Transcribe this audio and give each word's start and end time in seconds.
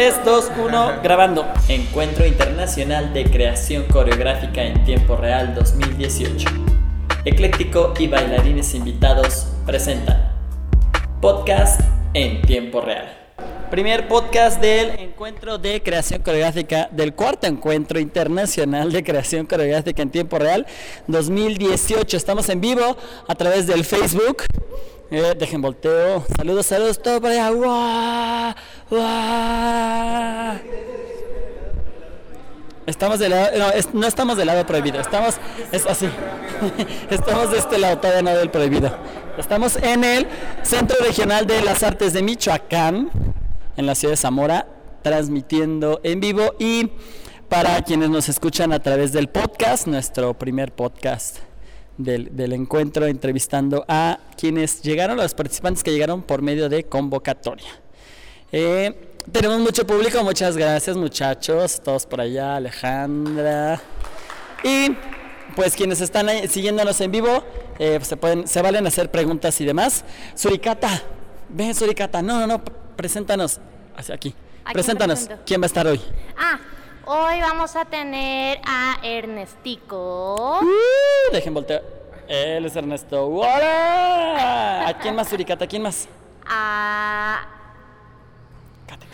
3, 0.00 0.24
2, 0.24 0.52
1, 0.64 1.02
grabando. 1.02 1.44
Encuentro 1.66 2.24
Internacional 2.24 3.12
de 3.12 3.24
Creación 3.24 3.82
Coreográfica 3.86 4.62
en 4.62 4.84
Tiempo 4.84 5.16
Real 5.16 5.56
2018. 5.56 6.48
Ecléctico 7.24 7.94
y 7.98 8.06
bailarines 8.06 8.76
invitados 8.76 9.48
presentan 9.66 10.30
Podcast 11.20 11.80
en 12.14 12.40
Tiempo 12.42 12.80
Real. 12.80 13.17
Primer 13.70 14.08
podcast 14.08 14.60
del 14.60 14.98
Encuentro 14.98 15.58
de 15.58 15.82
Creación 15.82 16.22
Coreográfica, 16.22 16.88
del 16.90 17.14
cuarto 17.14 17.46
Encuentro 17.46 18.00
Internacional 18.00 18.90
de 18.90 19.04
Creación 19.04 19.44
Coreográfica 19.44 20.00
en 20.00 20.10
Tiempo 20.10 20.38
Real 20.38 20.66
2018. 21.06 22.16
Estamos 22.16 22.48
en 22.48 22.62
vivo 22.62 22.96
a 23.26 23.34
través 23.34 23.66
del 23.66 23.84
Facebook. 23.84 24.44
Eh, 25.10 25.34
dejen 25.38 25.60
volteo. 25.60 26.24
Saludos, 26.36 26.66
saludos, 26.66 27.02
todo 27.02 27.20
para 27.20 27.46
allá. 27.46 28.54
¡Guau! 28.88 30.58
Estamos 32.86 33.18
del 33.18 33.30
lado, 33.32 33.50
no, 33.58 34.00
no 34.00 34.06
estamos 34.06 34.38
del 34.38 34.46
lado 34.46 34.64
prohibido, 34.64 34.98
estamos, 34.98 35.34
es 35.72 35.84
así, 35.84 36.08
estamos 37.10 37.50
de 37.50 37.58
este 37.58 37.76
lado, 37.76 37.98
todavía 37.98 38.22
no 38.22 38.30
del 38.30 38.50
prohibido. 38.50 38.96
Estamos 39.36 39.76
en 39.76 40.04
el 40.04 40.26
Centro 40.62 40.96
Regional 41.04 41.46
de 41.46 41.60
las 41.60 41.82
Artes 41.82 42.14
de 42.14 42.22
Michoacán, 42.22 43.10
en 43.78 43.86
la 43.86 43.94
ciudad 43.94 44.12
de 44.12 44.16
Zamora, 44.16 44.66
transmitiendo 45.02 46.00
en 46.02 46.18
vivo 46.18 46.54
y 46.58 46.90
para 47.48 47.80
quienes 47.82 48.10
nos 48.10 48.28
escuchan 48.28 48.72
a 48.72 48.80
través 48.80 49.12
del 49.12 49.28
podcast, 49.28 49.86
nuestro 49.86 50.34
primer 50.34 50.72
podcast 50.72 51.38
del, 51.96 52.36
del 52.36 52.52
encuentro, 52.54 53.06
entrevistando 53.06 53.84
a 53.86 54.18
quienes 54.36 54.82
llegaron, 54.82 55.16
los 55.16 55.32
participantes 55.32 55.84
que 55.84 55.92
llegaron 55.92 56.22
por 56.22 56.42
medio 56.42 56.68
de 56.68 56.84
convocatoria. 56.84 57.68
Eh, 58.50 59.14
tenemos 59.30 59.60
mucho 59.60 59.86
público, 59.86 60.24
muchas 60.24 60.56
gracias 60.56 60.96
muchachos, 60.96 61.80
todos 61.80 62.04
por 62.04 62.20
allá, 62.20 62.56
Alejandra. 62.56 63.80
Y 64.64 64.88
pues 65.54 65.76
quienes 65.76 66.00
están 66.00 66.28
siguiéndonos 66.48 67.00
en 67.00 67.12
vivo, 67.12 67.44
eh, 67.78 68.00
se, 68.02 68.16
pueden, 68.16 68.48
se 68.48 68.60
valen 68.60 68.88
hacer 68.88 69.08
preguntas 69.12 69.60
y 69.60 69.64
demás. 69.64 70.04
Suricata, 70.34 71.00
ven 71.48 71.76
Suricata, 71.76 72.22
no, 72.22 72.40
no, 72.40 72.46
no, 72.48 72.87
preséntanos, 72.98 73.60
hacia 73.96 74.16
aquí. 74.16 74.34
¿A 74.64 74.72
quién 74.72 74.72
Preséntanos? 74.72 75.28
¿quién 75.46 75.60
va 75.60 75.66
a 75.66 75.66
estar 75.66 75.86
hoy? 75.86 76.00
Ah, 76.36 76.58
hoy 77.06 77.40
vamos 77.40 77.76
a 77.76 77.84
tener 77.84 78.58
a 78.66 78.96
Ernestico. 79.04 80.58
Uh, 80.60 81.32
dejen 81.32 81.54
voltear. 81.54 81.82
Él 82.26 82.66
es 82.66 82.74
Ernesto. 82.74 83.24
¡Hola! 83.26 84.88
¿A 84.88 84.98
quién 84.98 85.14
más, 85.14 85.28
Suricata? 85.28 85.64
¿A 85.64 85.68
quién 85.68 85.80
más? 85.80 86.08
A. 86.44 87.46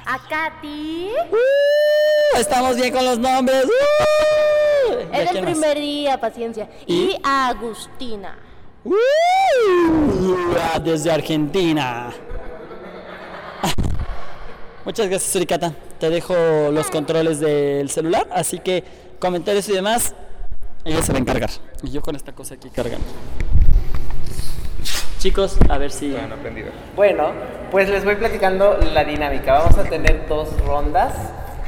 A 0.06 0.18
Katy. 0.28 1.10
Uh, 1.30 2.38
estamos 2.38 2.76
bien 2.76 2.90
con 2.92 3.04
los 3.04 3.18
nombres. 3.18 3.66
Uh, 3.66 4.92
¿y 5.12 5.16
a 5.16 5.22
Es 5.22 5.30
el 5.30 5.42
más? 5.42 5.50
primer 5.52 5.78
día, 5.78 6.18
paciencia. 6.18 6.70
¿Y? 6.86 6.94
Y 6.94 7.20
a 7.22 7.48
Agustina. 7.48 8.38
Uh, 8.82 8.96
desde 10.82 11.10
Argentina. 11.12 12.12
Muchas 14.84 15.08
gracias, 15.08 15.32
Suricata. 15.32 15.72
Te 15.98 16.10
dejo 16.10 16.34
los 16.70 16.90
controles 16.90 17.40
del 17.40 17.88
celular, 17.88 18.26
así 18.32 18.58
que 18.58 18.84
comentarios 19.18 19.66
y 19.70 19.72
demás, 19.72 20.14
ella 20.84 21.00
se 21.00 21.12
va 21.12 21.18
a 21.18 21.22
encargar. 21.22 21.50
Y 21.82 21.90
yo 21.90 22.02
con 22.02 22.16
esta 22.16 22.32
cosa 22.32 22.54
aquí 22.54 22.68
cargando. 22.68 23.06
Chicos, 25.18 25.56
a 25.70 25.78
ver 25.78 25.90
si... 25.90 26.14
Bueno, 26.94 27.32
pues 27.70 27.88
les 27.88 28.04
voy 28.04 28.16
platicando 28.16 28.76
la 28.92 29.04
dinámica. 29.04 29.54
Vamos 29.54 29.78
a 29.78 29.84
tener 29.84 30.28
dos 30.28 30.50
rondas. 30.66 31.14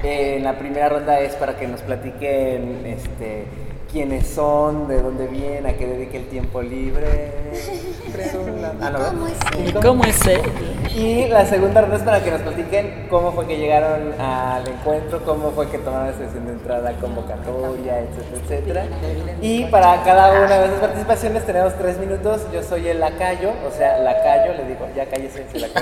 Eh, 0.02 0.38
la 0.42 0.58
primera 0.58 0.90
ronda 0.90 1.18
es 1.20 1.34
para 1.36 1.56
que 1.56 1.66
nos 1.66 1.80
platiquen 1.80 2.84
este, 2.84 3.46
quiénes 3.90 4.26
son, 4.26 4.88
de 4.88 5.02
dónde 5.02 5.26
vienen, 5.26 5.66
a 5.66 5.72
qué 5.74 5.86
dedique 5.86 6.18
el 6.18 6.26
tiempo 6.26 6.62
libre. 6.62 7.32
Ah, 8.80 8.90
no, 8.90 8.98
¿verdad? 8.98 9.82
¿Cómo 9.82 10.04
es 10.04 10.26
él? 10.26 10.40
Y 10.94 11.26
la 11.28 11.44
segunda 11.44 11.82
ronda 11.82 11.96
es 11.96 12.02
para 12.02 12.22
que 12.22 12.30
nos 12.30 12.40
platiquen 12.40 13.06
cómo 13.10 13.32
fue 13.32 13.46
que 13.46 13.58
llegaron 13.58 14.18
al 14.18 14.66
encuentro, 14.66 15.22
cómo 15.24 15.50
fue 15.50 15.68
que 15.68 15.78
tomaron 15.78 16.08
la 16.08 16.16
sesión 16.16 16.46
de 16.46 16.52
entrada, 16.52 16.92
convocatoria, 17.00 18.00
etcétera, 18.00 18.40
etcétera. 18.42 18.84
Y 19.42 19.64
para 19.66 20.02
cada 20.02 20.32
una 20.32 20.58
de 20.58 20.66
esas 20.66 20.80
participaciones 20.80 21.44
tenemos 21.44 21.74
tres 21.74 21.98
minutos. 21.98 22.46
Yo 22.52 22.62
soy 22.62 22.88
el 22.88 23.00
lacayo, 23.00 23.52
o 23.66 23.70
sea, 23.76 23.98
lacayo, 23.98 24.54
le 24.54 24.64
digo, 24.64 24.88
ya 24.96 25.06
cállese, 25.06 25.44
se 25.52 25.58
la 25.58 25.68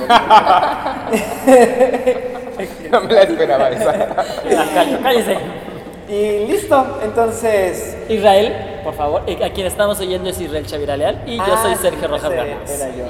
No 2.90 3.00
me 3.02 3.14
la 3.14 3.22
esperaba 3.22 3.70
esa. 3.70 3.92
Cállese, 3.92 4.98
cállese. 5.02 5.63
Y 6.08 6.46
listo, 6.46 6.98
entonces. 7.02 7.96
Israel, 8.08 8.80
por 8.84 8.94
favor. 8.94 9.22
Eh, 9.26 9.44
A 9.44 9.50
quien 9.50 9.66
estamos 9.66 9.98
oyendo 10.00 10.30
es 10.30 10.40
Israel 10.40 10.66
Chavira 10.66 10.96
Leal 10.96 11.22
y 11.26 11.36
yo 11.36 11.42
Ah, 11.46 11.58
soy 11.62 11.74
Sergio 11.76 12.00
sí, 12.02 12.06
Rojas 12.06 12.32
ese 12.32 12.42
Bernales. 12.42 12.80
Era 12.80 12.96
yo. 12.96 13.04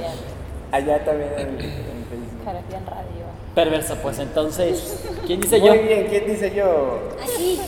Allá 0.73 1.05
también 1.05 1.31
en, 1.37 1.49
en 1.49 1.59
Facebook. 1.59 2.75
en 2.75 2.87
radio. 2.87 3.05
Perverso, 3.55 3.97
pues 4.03 4.19
entonces, 4.19 5.05
¿quién 5.27 5.41
dice 5.41 5.61
yo? 5.61 5.69
Muy 5.75 5.79
bien, 5.79 6.07
¿quién 6.09 6.27
dice 6.27 6.53
yo? 6.55 7.01
Así. 7.23 7.61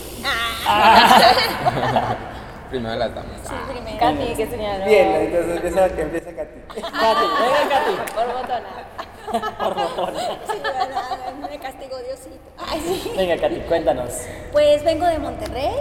Primero 2.69 2.95
las 2.95 3.15
damas. 3.15 3.39
Katy, 3.97 4.33
que 4.35 4.45
señaló. 4.47 4.85
Bien, 4.85 5.07
entonces 5.07 5.55
empieza, 5.55 5.89
que 5.89 6.01
empieza 6.01 6.29
Katy. 6.31 6.59
Katy, 6.81 6.91
venga 6.91 7.69
Katy. 7.69 7.95
Por 8.13 8.27
botona. 8.33 8.69
Por 9.31 9.75
favor. 9.75 10.13
Sí, 10.15 10.59
¿verdad? 10.63 11.33
Me 11.49 11.59
castigó 11.59 11.97
Diosito. 11.97 12.39
Ay, 12.57 12.81
sí. 12.81 13.11
Venga 13.15 13.37
Katy, 13.37 13.59
cuéntanos. 13.61 14.11
Pues 14.51 14.83
vengo 14.83 15.05
de 15.05 15.19
Monterrey. 15.19 15.75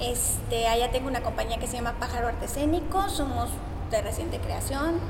Este, 0.00 0.66
allá 0.66 0.90
tengo 0.90 1.08
una 1.08 1.22
compañía 1.22 1.58
que 1.58 1.66
se 1.66 1.76
llama 1.76 1.96
Pájaro 1.98 2.28
Artesénico. 2.28 3.08
Somos 3.08 3.50
de 3.90 4.02
reciente 4.02 4.38
creación. 4.38 5.00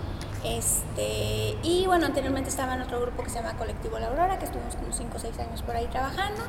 Este, 0.45 1.57
y 1.63 1.85
bueno, 1.87 2.07
anteriormente 2.07 2.49
estaba 2.49 2.75
en 2.75 2.83
otro 2.83 3.01
grupo 3.01 3.23
que 3.23 3.31
se 3.31 3.37
llama 3.37 3.57
Colectivo 3.59 3.99
La 3.99 4.09
Aurora, 4.09 4.39
que 4.39 4.47
estuvimos 4.47 4.75
como 4.75 4.93
5 4.93 5.17
o 5.17 5.21
6 5.21 5.39
años 5.39 5.63
por 5.63 5.77
ahí 5.77 5.87
trabajando. 5.87 6.43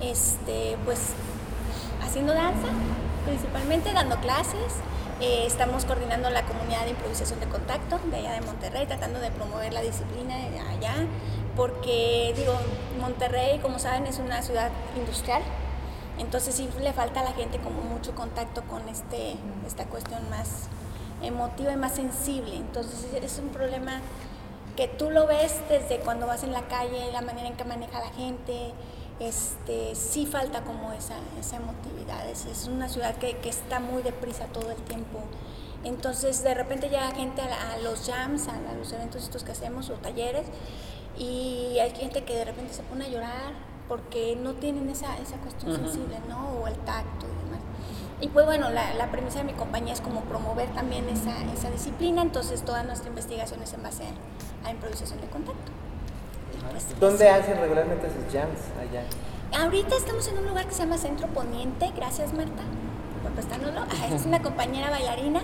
Este, 0.00 0.76
pues 0.84 1.12
haciendo 2.02 2.32
danza, 2.34 2.68
principalmente 3.24 3.92
dando 3.92 4.16
clases. 4.20 4.76
Eh, 5.20 5.44
estamos 5.46 5.84
coordinando 5.84 6.30
la 6.30 6.44
comunidad 6.46 6.84
de 6.84 6.90
improvisación 6.90 7.40
de 7.40 7.46
contacto 7.46 8.00
de 8.10 8.16
allá 8.16 8.32
de 8.32 8.40
Monterrey, 8.40 8.86
tratando 8.86 9.20
de 9.20 9.30
promover 9.30 9.72
la 9.72 9.82
disciplina 9.82 10.34
allá, 10.70 10.94
porque 11.56 12.32
digo, 12.36 12.54
Monterrey, 13.00 13.58
como 13.58 13.78
saben, 13.78 14.06
es 14.06 14.18
una 14.18 14.40
ciudad 14.40 14.70
industrial, 14.96 15.42
entonces 16.18 16.54
sí 16.54 16.68
le 16.80 16.92
falta 16.92 17.20
a 17.20 17.24
la 17.24 17.32
gente 17.32 17.58
como 17.58 17.82
mucho 17.82 18.14
contacto 18.14 18.62
con 18.62 18.88
este, 18.88 19.36
esta 19.66 19.84
cuestión 19.86 20.28
más 20.30 20.68
emotiva 21.22 21.72
y 21.72 21.76
más 21.76 21.92
sensible. 21.92 22.56
Entonces 22.56 23.06
es 23.22 23.38
un 23.38 23.48
problema 23.48 24.00
que 24.76 24.88
tú 24.88 25.10
lo 25.10 25.26
ves 25.26 25.60
desde 25.68 25.98
cuando 25.98 26.26
vas 26.26 26.44
en 26.44 26.52
la 26.52 26.62
calle, 26.62 27.10
la 27.12 27.20
manera 27.22 27.48
en 27.48 27.56
que 27.56 27.64
maneja 27.64 28.00
la 28.00 28.10
gente, 28.10 28.72
este, 29.20 29.94
sí 29.94 30.26
falta 30.26 30.62
como 30.62 30.92
esa, 30.92 31.14
esa 31.38 31.56
emotividad. 31.56 32.28
Es, 32.28 32.46
es 32.46 32.66
una 32.66 32.88
ciudad 32.88 33.14
que, 33.16 33.36
que 33.38 33.48
está 33.50 33.78
muy 33.80 34.02
deprisa 34.02 34.46
todo 34.46 34.70
el 34.70 34.78
tiempo. 34.82 35.20
Entonces 35.84 36.42
de 36.42 36.54
repente 36.54 36.88
llega 36.88 37.10
gente 37.12 37.40
a, 37.42 37.48
la- 37.48 37.72
a 37.72 37.78
los 37.78 38.06
jams, 38.10 38.48
a, 38.48 38.52
a 38.54 38.74
los 38.74 38.92
eventos 38.92 39.22
estos 39.22 39.44
que 39.44 39.52
hacemos 39.52 39.88
o 39.90 39.94
talleres, 39.94 40.46
y 41.18 41.78
hay 41.80 41.90
gente 41.94 42.24
que 42.24 42.34
de 42.34 42.44
repente 42.44 42.72
se 42.74 42.82
pone 42.82 43.04
a 43.06 43.08
llorar 43.08 43.52
porque 43.88 44.36
no 44.36 44.54
tienen 44.54 44.88
esa, 44.88 45.16
esa 45.18 45.36
cuestión 45.38 45.72
sensible, 45.76 46.18
¿no? 46.28 46.50
O 46.60 46.66
el 46.68 46.74
tacto 46.76 47.26
y 47.26 47.44
demás. 47.44 47.60
Y 48.20 48.28
pues 48.28 48.46
bueno, 48.46 48.70
la, 48.70 48.94
la 48.94 49.10
premisa 49.10 49.38
de 49.38 49.44
mi 49.44 49.52
compañía 49.54 49.92
es 49.94 50.00
como 50.00 50.20
promover 50.22 50.68
también 50.74 51.08
esa, 51.08 51.42
esa 51.52 51.70
disciplina, 51.70 52.22
entonces 52.22 52.62
toda 52.64 52.82
nuestra 52.84 53.08
investigación 53.08 53.62
es 53.62 53.72
en 53.72 53.82
base 53.82 54.04
a, 54.64 54.68
a 54.68 54.70
improvisación 54.70 55.20
de 55.20 55.26
contacto. 55.28 55.72
¿Dónde 56.98 57.28
hacen 57.28 57.58
regularmente 57.60 58.06
sus 58.08 58.32
jams 58.32 58.58
allá? 58.80 59.02
Ahorita 59.64 59.96
estamos 59.96 60.26
en 60.28 60.38
un 60.38 60.46
lugar 60.46 60.66
que 60.66 60.72
se 60.74 60.80
llama 60.82 60.96
Centro 60.98 61.26
Poniente, 61.28 61.90
gracias 61.96 62.32
Marta 62.32 62.62
por 63.22 63.32
prestárnoslo. 63.32 63.82
Es 64.14 64.24
una 64.24 64.40
compañera 64.42 64.90
bailarina 64.90 65.40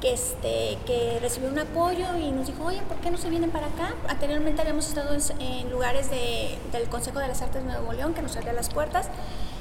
que, 0.00 0.12
este, 0.14 0.78
que 0.86 1.18
recibió 1.20 1.50
un 1.50 1.58
apoyo 1.58 2.06
y 2.16 2.30
nos 2.30 2.46
dijo, 2.46 2.64
oye, 2.64 2.80
¿por 2.88 2.96
qué 2.98 3.10
no 3.10 3.18
se 3.18 3.28
vienen 3.28 3.50
para 3.50 3.66
acá? 3.66 3.94
Anteriormente 4.08 4.62
habíamos 4.62 4.88
estado 4.88 5.12
en, 5.14 5.20
en 5.42 5.70
lugares 5.70 6.08
de- 6.10 6.58
del 6.72 6.88
Consejo 6.88 7.18
de 7.18 7.28
las 7.28 7.42
Artes 7.42 7.62
de 7.64 7.68
Nuevo 7.68 7.92
León, 7.92 8.14
que 8.14 8.22
nos 8.22 8.36
abría 8.36 8.52
las 8.54 8.70
puertas. 8.70 9.08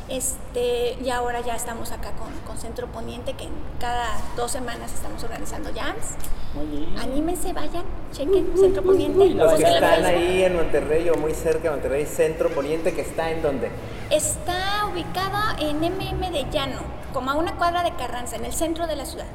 Este, 0.07 0.93
y 1.03 1.09
ahora 1.09 1.41
ya 1.41 1.55
estamos 1.55 1.91
acá 1.91 2.11
con, 2.11 2.31
con 2.45 2.57
Centro 2.57 2.87
Poniente, 2.87 3.33
que 3.33 3.49
cada 3.79 4.05
dos 4.37 4.51
semanas 4.51 4.93
estamos 4.93 5.21
organizando 5.23 5.69
jams. 5.75 6.15
Muy 6.53 6.65
bien. 6.65 6.97
Anímense, 6.97 7.53
vayan, 7.53 7.83
chequen 8.11 8.47
Centro 8.57 8.83
Poniente. 8.83 9.29
Los 9.29 9.53
que 9.53 9.63
están 9.63 10.05
ahí 10.05 10.43
en 10.43 10.55
Monterrey 10.55 11.09
o 11.09 11.15
muy 11.15 11.33
cerca 11.33 11.63
de 11.63 11.69
Monterrey, 11.71 12.05
Centro 12.05 12.49
Poniente, 12.49 12.93
que 12.93 13.01
está 13.01 13.31
en 13.31 13.41
dónde? 13.41 13.69
Está 14.09 14.87
ubicado 14.91 15.37
en 15.59 15.77
MM 15.77 16.31
de 16.31 16.45
Llano, 16.51 16.79
como 17.13 17.31
a 17.31 17.35
una 17.35 17.55
cuadra 17.55 17.83
de 17.83 17.91
Carranza, 17.95 18.37
en 18.37 18.45
el 18.45 18.53
centro 18.53 18.87
de 18.87 18.95
la 18.95 19.05
ciudad. 19.05 19.27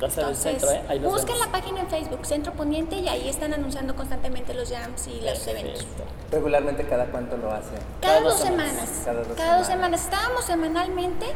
Casa 0.00 0.26
del 0.26 0.36
Centro, 0.36 0.70
¿eh? 0.70 0.82
Ahí 0.88 0.98
los 0.98 1.12
busquen 1.12 1.34
vemos. 1.34 1.46
la 1.46 1.52
página 1.52 1.80
en 1.80 1.88
Facebook, 1.88 2.24
Centro 2.26 2.52
Poniente, 2.54 2.96
y 2.96 3.08
ahí 3.08 3.28
están 3.28 3.52
anunciando 3.54 3.94
constantemente 3.94 4.54
los 4.54 4.70
jams 4.70 5.06
y 5.08 5.20
los 5.20 5.46
eventos. 5.46 5.86
Regularmente, 6.30 6.84
¿cada 6.86 7.06
cuánto 7.06 7.36
lo 7.36 7.52
hacen? 7.52 7.78
Cada, 8.00 8.14
Cada 8.14 8.20
dos 8.20 8.32
dos 8.38 8.42
semanas. 8.48 8.72
semanas. 8.74 9.02
Cada 9.04 9.18
dos 9.22 9.36
Cada 9.36 9.58
dos 9.58 9.66
semanas. 9.66 10.00
semanas. 10.00 10.04
Estábamos 10.04 10.44
semanalmente, 10.44 11.26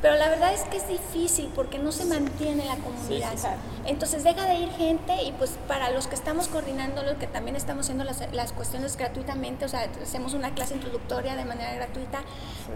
pero 0.00 0.16
la 0.16 0.28
verdad 0.28 0.52
es 0.54 0.62
que 0.62 0.76
es 0.76 0.86
difícil 0.88 1.50
porque 1.54 1.78
no 1.78 1.90
se 1.92 2.04
mantiene 2.04 2.64
la 2.66 2.76
comunidad. 2.76 3.32
sí. 3.36 3.46
Entonces 3.86 4.24
deja 4.24 4.46
de 4.46 4.54
ir 4.54 4.70
gente 4.70 5.12
y 5.24 5.32
pues 5.32 5.52
para 5.68 5.90
los 5.90 6.06
que 6.06 6.14
estamos 6.14 6.48
coordinando, 6.48 7.02
los 7.02 7.16
que 7.16 7.26
también 7.26 7.54
estamos 7.54 7.84
haciendo 7.84 8.04
las, 8.04 8.22
las 8.32 8.52
cuestiones 8.52 8.96
gratuitamente, 8.96 9.66
o 9.66 9.68
sea, 9.68 9.88
hacemos 10.02 10.32
una 10.32 10.54
clase 10.54 10.72
introductoria 10.74 11.36
de 11.36 11.44
manera 11.44 11.74
gratuita, 11.74 12.20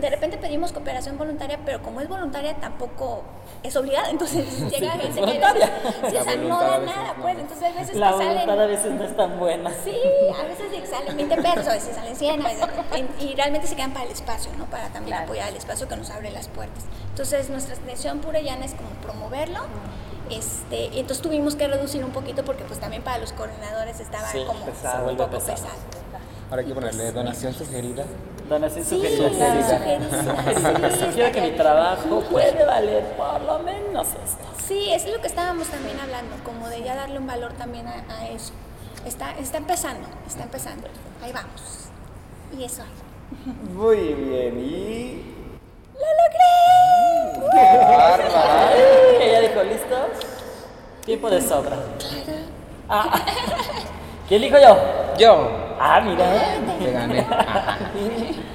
de 0.00 0.10
repente 0.10 0.36
pedimos 0.36 0.72
cooperación 0.72 1.16
voluntaria, 1.16 1.60
pero 1.64 1.80
como 1.82 2.02
es 2.02 2.08
voluntaria 2.08 2.56
tampoco 2.56 3.22
es 3.62 3.74
obligada, 3.76 4.10
entonces 4.10 4.70
llega 4.70 4.92
gente 4.92 5.22
que 5.22 5.37
veces, 5.38 5.70
sí, 6.10 6.16
o 6.16 6.24
sea, 6.24 6.36
La 6.36 6.42
no 6.42 6.60
da 6.60 6.78
nada, 6.80 7.14
no. 7.16 7.22
pues, 7.22 7.38
entonces 7.38 7.64
a 7.64 7.78
veces 7.80 7.96
La 7.96 8.06
que 8.08 8.12
salen... 8.18 8.28
voluntad 8.34 8.60
a 8.60 8.66
veces 8.66 8.92
no 8.92 9.04
es 9.04 9.16
tan 9.16 9.38
buena. 9.38 9.70
Sí, 9.84 9.96
a 10.38 10.42
veces 10.44 10.88
salen 10.90 11.16
20 11.16 11.36
pesos, 11.36 11.66
a 11.68 11.72
veces 11.72 11.94
salen 11.94 12.16
100, 12.16 12.40
a 12.40 12.48
veces- 12.48 12.66
y 13.20 13.34
realmente 13.34 13.66
se 13.66 13.76
quedan 13.76 13.92
para 13.92 14.04
el 14.06 14.12
espacio, 14.12 14.50
¿no? 14.58 14.64
Para 14.66 14.88
también 14.88 15.16
apoyar 15.16 15.48
el 15.48 15.56
espacio 15.56 15.88
que 15.88 15.96
nos 15.96 16.10
abre 16.10 16.30
las 16.30 16.48
puertas. 16.48 16.84
Entonces, 17.10 17.50
nuestra 17.50 17.74
intención 17.76 18.20
pura 18.20 18.40
y 18.40 18.44
llana 18.44 18.64
es 18.64 18.74
como 18.74 18.88
promoverlo. 19.02 19.60
Este, 20.30 20.86
y 20.94 20.98
entonces 21.00 21.22
tuvimos 21.22 21.54
que 21.56 21.66
reducir 21.68 22.04
un 22.04 22.10
poquito 22.10 22.44
porque 22.44 22.62
pues 22.64 22.78
también 22.78 23.02
para 23.02 23.16
los 23.18 23.32
coordinadores 23.32 23.98
estaba 23.98 24.28
Sí, 24.28 24.44
como 24.46 24.62
pesado, 24.66 25.08
un 25.10 25.16
poco 25.16 25.30
pesado. 25.30 25.54
pesado. 25.54 25.74
Ahora 26.50 26.60
hay 26.62 26.68
que 26.68 26.74
ponerle 26.74 27.12
donación 27.12 27.54
sugerida. 27.54 28.04
Donación 28.48 28.84
Sí, 28.84 28.96
sugerida. 28.96 29.28
sugeridísima, 29.28 30.90
sí, 30.90 31.04
Sugiero 31.04 31.32
que 31.34 31.40
mi 31.42 31.50
trabajo 31.52 32.20
puede 32.30 32.64
valer 32.64 33.04
por 33.16 33.40
lo 33.42 33.58
menos 33.64 34.06
esto. 34.08 34.44
Sí, 34.66 34.90
eso 34.92 35.06
es 35.08 35.14
lo 35.14 35.20
que 35.20 35.26
estábamos 35.28 35.68
también 35.68 35.98
hablando, 36.00 36.34
como 36.44 36.68
de 36.68 36.82
ya 36.82 36.94
darle 36.94 37.18
un 37.18 37.26
valor 37.26 37.52
también 37.54 37.86
a, 37.88 38.04
a 38.08 38.28
eso. 38.28 38.52
Está, 39.06 39.32
está 39.38 39.58
empezando, 39.58 40.08
está 40.26 40.42
empezando. 40.44 40.88
Ahí 41.22 41.32
vamos. 41.32 41.88
Y 42.58 42.64
eso. 42.64 42.82
Muy 43.74 44.14
bien, 44.14 44.58
y. 44.58 45.34
¡Lo 45.94 46.06
logré! 46.22 47.60
Ay, 48.34 49.16
Ella 49.20 49.40
dijo, 49.40 49.62
¿listos? 49.62 50.26
Tiempo 51.04 51.28
de 51.30 51.40
sobra. 51.42 51.76
Ah. 52.88 53.20
¿Quién 54.28 54.42
dijo 54.42 54.56
yo? 54.58 54.76
Yo 55.18 55.50
Ah, 55.80 56.00
mira. 56.00 56.24
te 56.78 56.92
gané. 56.92 57.20
Ajá. 57.20 57.78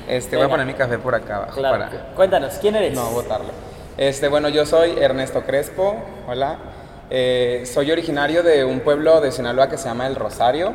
Este, 0.07 0.35
voy 0.35 0.45
a 0.45 0.49
poner 0.49 0.65
mi 0.65 0.73
café 0.73 0.97
por 0.97 1.15
acá 1.15 1.37
abajo 1.37 1.57
Claro. 1.59 1.77
para 1.85 2.13
Cuéntanos, 2.15 2.53
¿quién 2.55 2.75
eres? 2.75 2.93
no 2.93 3.09
botarlo. 3.11 3.49
Este, 3.97 4.27
bueno, 4.27 4.49
yo 4.49 4.65
soy 4.65 4.95
Ernesto 4.99 5.43
Crespo. 5.43 5.95
Hola. 6.27 6.57
Eh, 7.09 7.63
soy 7.71 7.91
originario 7.91 8.43
de 8.43 8.65
un 8.65 8.79
pueblo 8.81 9.21
de 9.21 9.31
Sinaloa 9.31 9.69
que 9.69 9.77
se 9.77 9.87
llama 9.87 10.07
El 10.07 10.15
Rosario, 10.15 10.73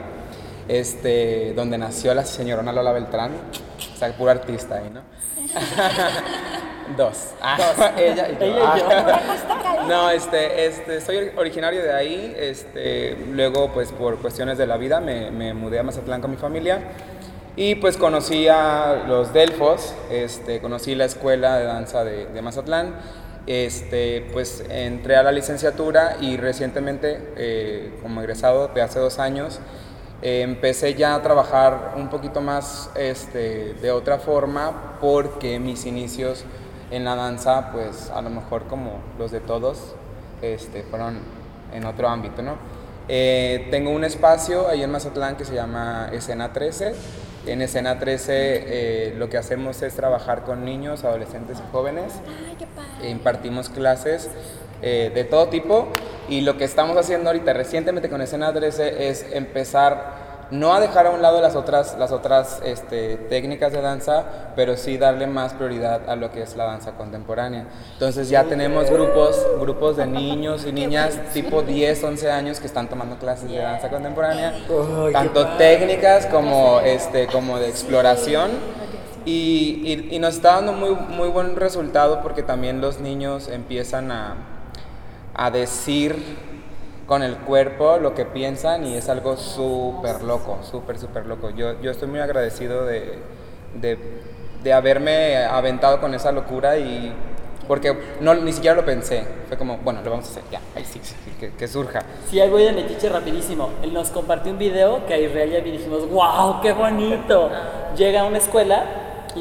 este, 0.69 1.53
donde 1.55 1.79
nació 1.79 2.15
la 2.15 2.25
señorona 2.25 2.73
Lola 2.73 2.93
Beltrán. 2.93 3.33
O 3.95 3.99
sea, 3.99 4.12
puro 4.12 4.31
artista 4.31 4.77
ahí, 4.77 4.91
¿no? 4.91 5.00
Dos. 6.96 7.35
Ah, 7.40 7.93
ella 7.99 8.29
y 8.29 8.32
yo. 8.32 8.44
Ella 8.44 8.76
y 8.76 8.81
yo. 8.81 8.88
Ah. 8.90 9.75
No, 9.88 10.11
este, 10.11 10.67
este, 10.67 11.00
soy 11.00 11.31
originario 11.37 11.82
de 11.82 11.93
ahí. 11.93 12.37
Este, 12.38 13.17
luego, 13.32 13.73
pues 13.73 13.90
por 13.90 14.19
cuestiones 14.19 14.58
de 14.58 14.67
la 14.67 14.76
vida, 14.76 15.00
me, 15.00 15.31
me 15.31 15.55
mudé 15.55 15.79
a 15.79 15.82
Mazatlán 15.82 16.20
con 16.20 16.31
mi 16.31 16.37
familia. 16.37 16.81
Y 17.56 17.75
pues 17.76 17.96
conocí 17.96 18.49
a 18.49 19.05
los 19.08 19.32
Delfos, 19.32 19.94
este, 20.11 20.61
conocí 20.61 20.94
la 20.94 21.06
escuela 21.06 21.56
de 21.56 21.64
danza 21.64 22.05
de, 22.05 22.26
de 22.26 22.43
Mazatlán. 22.43 22.94
Este, 23.46 24.29
pues 24.32 24.62
entré 24.69 25.17
a 25.17 25.23
la 25.23 25.32
licenciatura 25.32 26.19
y 26.20 26.37
recientemente, 26.37 27.32
eh, 27.37 27.99
como 28.02 28.20
egresado 28.20 28.69
de 28.69 28.82
hace 28.82 28.99
dos 28.99 29.19
años, 29.19 29.58
eh, 30.20 30.43
empecé 30.43 30.94
ya 30.94 31.14
a 31.14 31.23
trabajar 31.23 31.94
un 31.96 32.11
poquito 32.11 32.43
más 32.43 32.90
este, 32.94 33.73
de 33.75 33.90
otra 33.90 34.19
forma 34.19 34.99
porque 35.00 35.58
mis 35.58 35.87
inicios 35.87 36.44
en 36.90 37.05
la 37.05 37.14
danza, 37.14 37.70
pues 37.73 38.11
a 38.11 38.23
lo 38.23 38.31
mejor 38.31 38.64
como 38.64 39.00
los 39.19 39.31
de 39.31 39.40
todos, 39.40 39.94
este, 40.43 40.82
fueron 40.82 41.19
en 41.73 41.85
otro 41.85 42.08
ámbito, 42.08 42.43
¿no? 42.43 42.56
Eh, 43.08 43.69
tengo 43.70 43.90
un 43.90 44.05
espacio 44.05 44.69
ahí 44.69 44.82
en 44.82 44.90
Mazatlán 44.90 45.37
que 45.37 45.44
se 45.44 45.55
llama 45.55 46.11
Escena 46.12 46.52
13. 46.52 46.94
En 47.46 47.62
Escena 47.62 47.99
13 47.99 48.32
eh, 48.35 49.14
lo 49.17 49.31
que 49.31 49.38
hacemos 49.38 49.81
es 49.81 49.94
trabajar 49.94 50.44
con 50.44 50.64
niños, 50.64 51.05
adolescentes 51.05 51.58
y 51.58 51.73
jóvenes. 51.73 52.12
Ay, 52.26 52.56
qué 52.58 52.67
padre. 52.67 53.06
E 53.06 53.11
impartimos 53.11 53.70
clases 53.70 54.29
eh, 54.82 55.11
de 55.14 55.25
todo 55.25 55.49
tipo 55.49 55.88
y 56.29 56.43
lo 56.43 56.58
que 56.58 56.64
estamos 56.64 56.96
haciendo 56.99 57.31
ahorita 57.31 57.55
recientemente 57.55 58.11
con 58.11 58.20
Escena 58.20 58.52
13 58.52 59.08
es 59.08 59.26
empezar 59.32 60.28
no 60.50 60.73
a 60.73 60.81
dejar 60.81 61.06
a 61.06 61.11
un 61.11 61.21
lado 61.21 61.41
las 61.43 61.55
otras, 61.56 61.97
las 61.99 62.11
otras 62.11 62.61
este, 62.65 63.17
técnicas 63.17 63.73
de 63.73 63.83
danza, 63.83 64.25
pero 64.56 64.77
sí 64.77 64.97
darle 64.97 65.27
más 65.27 65.53
prioridad 65.53 66.09
a 66.09 66.17
lo 66.17 66.31
que 66.33 66.43
es 66.43 66.56
la 66.56 66.65
danza 66.65 66.93
contemporánea. 66.93 67.67
Entonces 67.93 68.29
ya 68.31 68.45
tenemos 68.45 68.91
grupos, 68.91 69.45
grupos 69.61 69.97
de 69.99 70.06
niños 70.06 70.65
y 70.67 70.73
niñas 70.73 71.19
tipo 71.35 71.62
10, 71.62 72.03
11 72.03 72.31
años 72.31 72.61
que 72.61 72.67
están 72.67 72.89
tomando 72.89 73.17
clases 73.19 73.50
de 73.50 73.59
danza 73.59 73.91
contemporánea, 73.91 74.55
tanto 75.12 75.47
técnicas 75.59 76.27
como, 76.27 76.81
este, 76.81 77.27
como 77.27 77.59
de 77.59 77.69
exploración. 77.69 78.50
Y, 79.25 79.83
y- 79.85 80.15
y 80.17 80.19
nos 80.21 80.37
está 80.37 80.55
dando 80.55 80.73
muy, 80.73 80.91
muy 80.95 81.29
buen 81.29 81.56
resultado 81.56 82.23
porque 82.23 82.43
también 82.43 82.81
los 82.81 83.00
niños 83.00 83.49
empiezan 83.49 84.11
a, 84.11 84.37
a 85.35 85.50
decir 85.50 86.48
con 87.09 87.23
el 87.23 87.39
cuerpo 87.39 87.97
lo 87.97 88.15
que 88.15 88.27
piensan 88.27 88.85
y 88.87 88.95
es 88.95 89.09
algo 89.09 89.37
súper 89.37 90.23
loco, 90.23 90.59
súper, 90.63 90.99
súper 90.99 91.27
loco. 91.27 91.51
Yo, 91.51 91.81
yo 91.81 91.91
estoy 91.91 92.07
muy 92.07 92.21
agradecido 92.21 92.85
de, 92.85 93.19
de, 93.75 93.99
de 94.63 94.73
haberme 94.75 95.39
aventado 95.47 96.01
con 96.01 96.13
esa 96.15 96.31
locura 96.31 96.77
y 96.77 97.13
porque 97.67 97.97
no, 98.21 98.35
ni 98.35 98.53
siquiera 98.53 98.77
lo 98.77 98.85
pensé. 98.85 99.25
Fue 99.49 99.57
como, 99.57 99.79
bueno, 99.79 100.03
lo 100.03 100.11
vamos 100.11 100.27
a 100.27 100.31
hacer, 100.33 100.43
ya, 100.53 100.61
ahí 100.77 100.85
sí, 100.85 101.01
sí, 101.03 101.15
que, 101.41 101.51
que 101.53 101.67
surja. 101.67 102.03
Sí, 102.31 102.41
ahí 102.41 102.51
voy 102.51 102.65
de 102.65 102.73
metiche 102.73 103.09
rapidísimo. 103.09 103.71
Él 103.83 103.95
nos 103.95 104.11
compartió 104.11 104.53
un 104.53 104.59
video 104.59 105.07
que 105.07 105.15
a 105.15 105.19
Israel 105.19 105.51
ya 105.51 105.61
vi 105.61 105.71
y 105.71 105.73
dijimos, 105.79 106.09
wow, 106.11 106.61
qué 106.61 106.73
bonito. 106.73 107.51
Llega 107.97 108.21
a 108.21 108.25
una 108.25 108.39
escuela, 108.39 108.85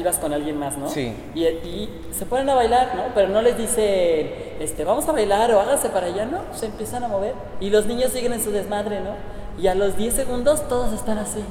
ibas 0.00 0.18
con 0.18 0.32
alguien 0.32 0.58
más, 0.58 0.76
¿no? 0.76 0.88
Sí. 0.88 1.14
Y, 1.34 1.44
y 1.44 2.08
se 2.10 2.26
ponen 2.26 2.48
a 2.50 2.54
bailar, 2.54 2.94
¿no? 2.94 3.02
Pero 3.14 3.28
no 3.28 3.42
les 3.42 3.56
dicen, 3.56 4.30
este, 4.60 4.84
vamos 4.84 5.08
a 5.08 5.12
bailar 5.12 5.52
o 5.52 5.60
hágase 5.60 5.88
para 5.88 6.06
allá, 6.06 6.24
¿no? 6.24 6.40
Se 6.52 6.66
empiezan 6.66 7.04
a 7.04 7.08
mover 7.08 7.34
y 7.60 7.70
los 7.70 7.86
niños 7.86 8.12
siguen 8.12 8.32
en 8.32 8.42
su 8.42 8.50
desmadre, 8.50 9.00
¿no? 9.00 9.14
Y 9.60 9.66
a 9.66 9.74
los 9.74 9.96
10 9.96 10.14
segundos 10.14 10.68
todos 10.68 10.92
están 10.92 11.18
así. 11.18 11.44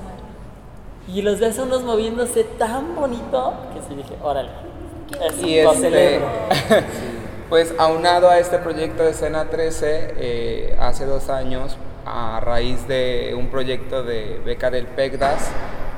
Y 1.14 1.22
los 1.22 1.40
ves 1.40 1.58
a 1.60 1.64
unos 1.64 1.84
moviéndose 1.84 2.44
tan 2.44 2.96
bonito 2.96 3.54
que 3.74 3.82
sí 3.88 3.96
dije, 3.96 4.16
órale. 4.22 4.50
Es 5.22 5.42
Y 5.42 5.58
este, 5.60 6.20
pues 7.50 7.74
aunado 7.78 8.30
a 8.30 8.40
este 8.40 8.58
proyecto 8.58 9.04
de 9.04 9.12
Escena 9.12 9.46
13, 9.50 10.16
eh, 10.18 10.78
hace 10.80 11.06
dos 11.06 11.30
años, 11.30 11.78
a 12.06 12.40
raíz 12.42 12.88
de 12.88 13.36
un 13.38 13.48
proyecto 13.48 14.04
de 14.04 14.42
beca 14.46 14.70
del 14.70 14.86
PECDAS 14.86 15.50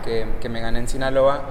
que, 0.04 0.28
que 0.42 0.50
me 0.50 0.62
gané 0.62 0.80
en 0.80 0.88
Sinaloa, 0.88 1.42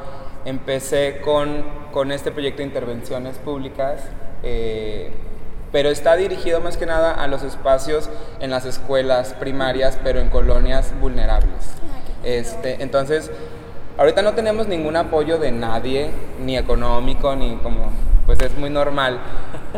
empecé 0.48 1.20
con, 1.22 1.64
con 1.92 2.10
este 2.10 2.32
proyecto 2.32 2.58
de 2.58 2.64
intervenciones 2.64 3.36
públicas, 3.38 4.00
eh, 4.42 5.10
pero 5.70 5.90
está 5.90 6.16
dirigido 6.16 6.60
más 6.60 6.78
que 6.78 6.86
nada 6.86 7.12
a 7.12 7.26
los 7.26 7.42
espacios 7.42 8.08
en 8.40 8.50
las 8.50 8.64
escuelas 8.64 9.34
primarias, 9.34 9.98
pero 10.02 10.20
en 10.20 10.30
colonias 10.30 10.92
vulnerables. 11.00 11.74
Este, 12.24 12.82
entonces, 12.82 13.30
ahorita 13.98 14.22
no 14.22 14.32
tenemos 14.34 14.66
ningún 14.68 14.96
apoyo 14.96 15.38
de 15.38 15.52
nadie, 15.52 16.10
ni 16.44 16.56
económico, 16.56 17.34
ni 17.36 17.56
como, 17.56 17.90
pues 18.26 18.40
es 18.40 18.56
muy 18.56 18.70
normal. 18.70 19.18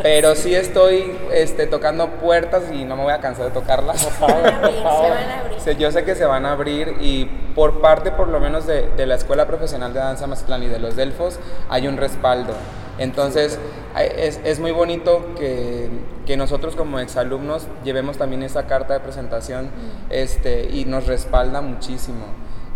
Pero 0.01 0.35
sí 0.35 0.55
estoy 0.55 1.11
este, 1.33 1.67
tocando 1.67 2.07
puertas 2.11 2.63
y 2.71 2.85
no 2.85 2.95
me 2.95 3.03
voy 3.03 3.13
a 3.13 3.19
cansar 3.19 3.45
de 3.45 3.51
tocarlas. 3.51 3.99
Se 4.17 4.21
van 4.25 4.31
a 4.45 4.57
abrir, 4.57 4.75
se 4.75 4.83
van 4.83 5.29
a 5.29 5.39
abrir. 5.39 5.77
Yo 5.77 5.91
sé 5.91 6.03
que 6.05 6.15
se 6.15 6.25
van 6.25 6.45
a 6.45 6.53
abrir 6.53 6.95
y 7.01 7.25
por 7.55 7.81
parte 7.81 8.11
por 8.11 8.27
lo 8.29 8.39
menos 8.39 8.65
de, 8.67 8.87
de 8.95 9.05
la 9.05 9.15
Escuela 9.15 9.45
Profesional 9.47 9.93
de 9.93 9.99
Danza 9.99 10.27
Mazatlán 10.27 10.63
y 10.63 10.67
de 10.67 10.79
los 10.79 10.95
Delfos 10.95 11.39
hay 11.69 11.87
un 11.87 11.97
respaldo. 11.97 12.53
Entonces 12.97 13.57
hay- 13.95 14.11
es, 14.15 14.39
es 14.43 14.59
muy 14.59 14.71
bonito 14.71 15.25
que, 15.37 15.89
que 16.25 16.37
nosotros 16.37 16.75
como 16.75 16.99
exalumnos 16.99 17.67
llevemos 17.83 18.17
también 18.17 18.43
esa 18.43 18.67
carta 18.67 18.93
de 18.93 18.99
presentación 18.99 19.69
este, 20.09 20.69
y 20.71 20.85
nos 20.85 21.07
respalda 21.07 21.61
muchísimo. 21.61 22.25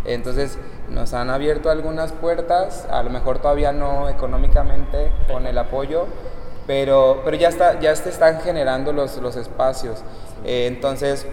Entonces 0.06 0.58
nos 0.88 1.12
han 1.14 1.30
abierto 1.30 1.70
algunas 1.70 2.12
puertas, 2.12 2.86
a 2.90 3.02
lo 3.02 3.10
mejor 3.10 3.38
todavía 3.40 3.72
no 3.72 4.08
económicamente 4.08 5.12
con 5.26 5.46
el 5.46 5.58
apoyo, 5.58 6.06
pero, 6.66 7.22
pero 7.24 7.36
ya, 7.36 7.48
está, 7.48 7.78
ya 7.80 7.94
se 7.94 8.08
están 8.10 8.40
generando 8.40 8.92
los, 8.92 9.16
los 9.18 9.36
espacios. 9.36 10.02
Eh, 10.44 10.66
entonces 10.66 11.26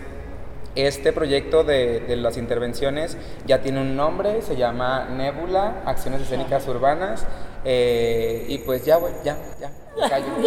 Este 0.75 1.13
proyecto 1.13 1.63
de, 1.63 2.00
de 2.00 2.15
las 2.15 2.36
intervenciones 2.36 3.15
ya 3.46 3.62
tiene 3.62 3.80
un 3.80 3.96
nombre, 3.96 4.42
se 4.42 4.56
llama 4.56 5.06
Nébula, 5.08 5.84
Acciones 5.86 6.22
Escénicas 6.22 6.68
Urbanas. 6.68 7.25
eh, 7.63 8.46
y 8.50 8.58
pues 8.60 8.84
ya, 8.84 8.98
ya, 9.24 9.38
ya, 9.60 9.70
me 10.00 10.10
callo. 10.10 10.26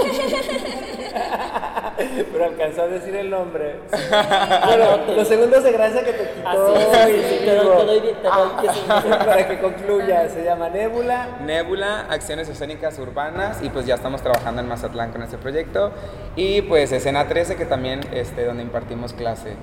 Pero 2.33 2.45
alcanzó 2.45 2.83
a 2.83 2.87
decir 2.89 3.15
el 3.17 3.31
nombre. 3.31 3.81
Bueno, 3.91 5.15
los 5.17 5.27
segundos 5.29 5.65
de 5.65 5.73
gracia 5.73 6.05
que 6.05 6.13
te 6.13 6.31
quitó. 6.31 6.49
Así 6.49 6.83
es, 7.11 7.27
sí, 7.27 7.39
te 7.45 7.55
doy- 7.57 7.67
te 7.79 7.85
doy- 7.85 8.01
te 8.01 8.23
doy 8.23 8.51
Ah. 8.89 9.03
Para 9.27 9.49
que 9.49 9.59
concluya, 9.61 10.29
se 10.29 10.45
llama 10.45 10.69
Nébula. 10.69 11.39
Nébula, 11.41 12.07
Acciones 12.11 12.49
Escénicas 12.49 12.99
Urbanas, 12.99 13.63
y 13.63 13.71
pues 13.71 13.87
ya 13.87 13.95
estamos 13.95 14.21
trabajando 14.23 14.61
en 14.61 14.69
Mazatlán 14.69 15.11
con 15.13 15.23
este 15.23 15.39
proyecto. 15.39 15.93
Y 16.35 16.63
pues 16.63 16.93
Escena 16.93 17.27
13, 17.29 17.57
que 17.57 17.65
también, 17.65 18.01
este, 18.13 18.45
donde 18.45 18.63
impartimos 18.63 19.13
clase 19.15 19.55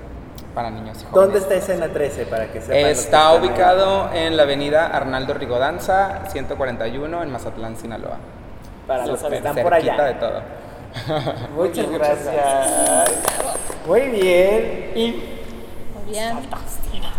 para 0.55 0.69
niños 0.71 0.97
y 1.01 1.05
jóvenes. 1.05 1.13
¿Dónde 1.13 1.39
está 1.39 1.55
escena 1.55 1.87
13 1.91 2.25
para 2.27 2.45
que 2.51 2.61
sepan? 2.61 2.75
los 2.77 2.85
que 2.85 2.91
Está 2.91 3.01
están 3.17 3.31
ahí? 3.31 3.39
ubicado 3.47 4.09
en 4.13 4.37
la 4.37 4.43
avenida 4.43 4.87
Arnaldo 4.87 5.33
Rigodanza, 5.33 6.21
141, 6.29 7.23
en 7.23 7.31
Mazatlán, 7.31 7.75
Sinaloa. 7.77 8.17
Para 8.87 9.05
los 9.05 9.23
que 9.23 9.35
están 9.35 9.55
por 9.55 9.73
allá. 9.73 10.03
de 10.03 10.13
todo. 10.15 10.41
Muchas 11.55 11.89
gracias. 11.89 13.11
Muy 13.87 14.01
bien. 14.01 14.91
Y 14.95 15.11
Muy 15.93 16.11
bien. 16.11 16.37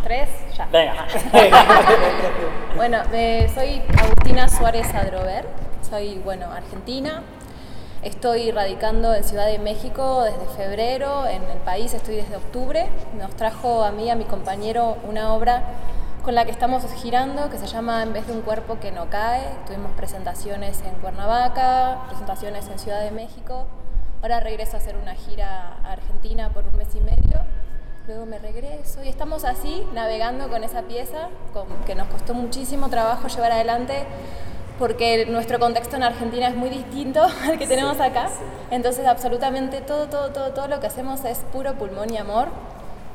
Tres, 0.02 0.28
ya. 0.56 0.66
venga. 0.70 1.06
Bueno, 2.76 2.98
eh, 3.12 3.50
soy 3.54 3.80
Agustina 3.96 4.48
Suárez 4.48 4.92
Adrover, 4.94 5.46
soy, 5.88 6.18
bueno, 6.18 6.50
argentina. 6.50 7.22
Estoy 8.02 8.50
radicando 8.50 9.14
en 9.14 9.24
Ciudad 9.24 9.46
de 9.46 9.58
México 9.58 10.24
desde 10.24 10.44
febrero, 10.56 11.26
en 11.26 11.42
el 11.44 11.58
país 11.64 11.94
estoy 11.94 12.16
desde 12.16 12.36
octubre. 12.36 12.86
Nos 13.18 13.34
trajo 13.36 13.82
a 13.82 13.92
mí 13.92 14.10
a 14.10 14.14
mi 14.14 14.24
compañero 14.24 14.98
una 15.08 15.32
obra 15.32 15.62
con 16.24 16.34
la 16.34 16.44
que 16.44 16.50
estamos 16.50 16.82
girando 17.02 17.50
que 17.50 17.58
se 17.58 17.66
llama 17.66 18.02
En 18.02 18.12
vez 18.12 18.26
de 18.26 18.32
un 18.32 18.40
cuerpo 18.40 18.78
que 18.80 18.90
no 18.92 19.10
cae. 19.10 19.42
Tuvimos 19.66 19.92
presentaciones 19.92 20.80
en 20.82 20.94
Cuernavaca, 20.94 22.04
presentaciones 22.08 22.66
en 22.68 22.78
Ciudad 22.78 23.00
de 23.00 23.10
México. 23.10 23.66
Ahora 24.22 24.40
regreso 24.40 24.76
a 24.76 24.80
hacer 24.80 24.96
una 24.96 25.14
gira 25.14 25.76
a 25.84 25.92
Argentina 25.92 26.48
por 26.48 26.64
un 26.64 26.76
mes 26.78 26.88
y 26.94 27.00
medio. 27.00 27.40
Luego 28.06 28.26
me 28.26 28.38
regreso 28.38 29.02
y 29.04 29.08
estamos 29.08 29.44
así 29.44 29.86
navegando 29.94 30.48
con 30.48 30.64
esa 30.64 30.82
pieza 30.82 31.28
con- 31.52 31.66
que 31.86 31.94
nos 31.94 32.08
costó 32.08 32.34
muchísimo 32.34 32.88
trabajo 32.88 33.28
llevar 33.28 33.52
adelante 33.52 34.04
porque 34.78 35.24
nuestro 35.26 35.58
contexto 35.58 35.96
en 35.96 36.02
Argentina 36.02 36.48
es 36.48 36.56
muy 36.56 36.68
distinto 36.68 37.22
al 37.44 37.58
que 37.58 37.66
tenemos 37.66 38.00
acá. 38.00 38.28
Entonces 38.70 39.06
absolutamente 39.06 39.80
todo, 39.82 40.06
todo, 40.08 40.30
todo, 40.30 40.52
todo 40.52 40.68
lo 40.68 40.80
que 40.80 40.86
hacemos 40.86 41.24
es 41.24 41.38
puro 41.52 41.74
pulmón 41.74 42.12
y 42.12 42.16
amor. 42.18 42.48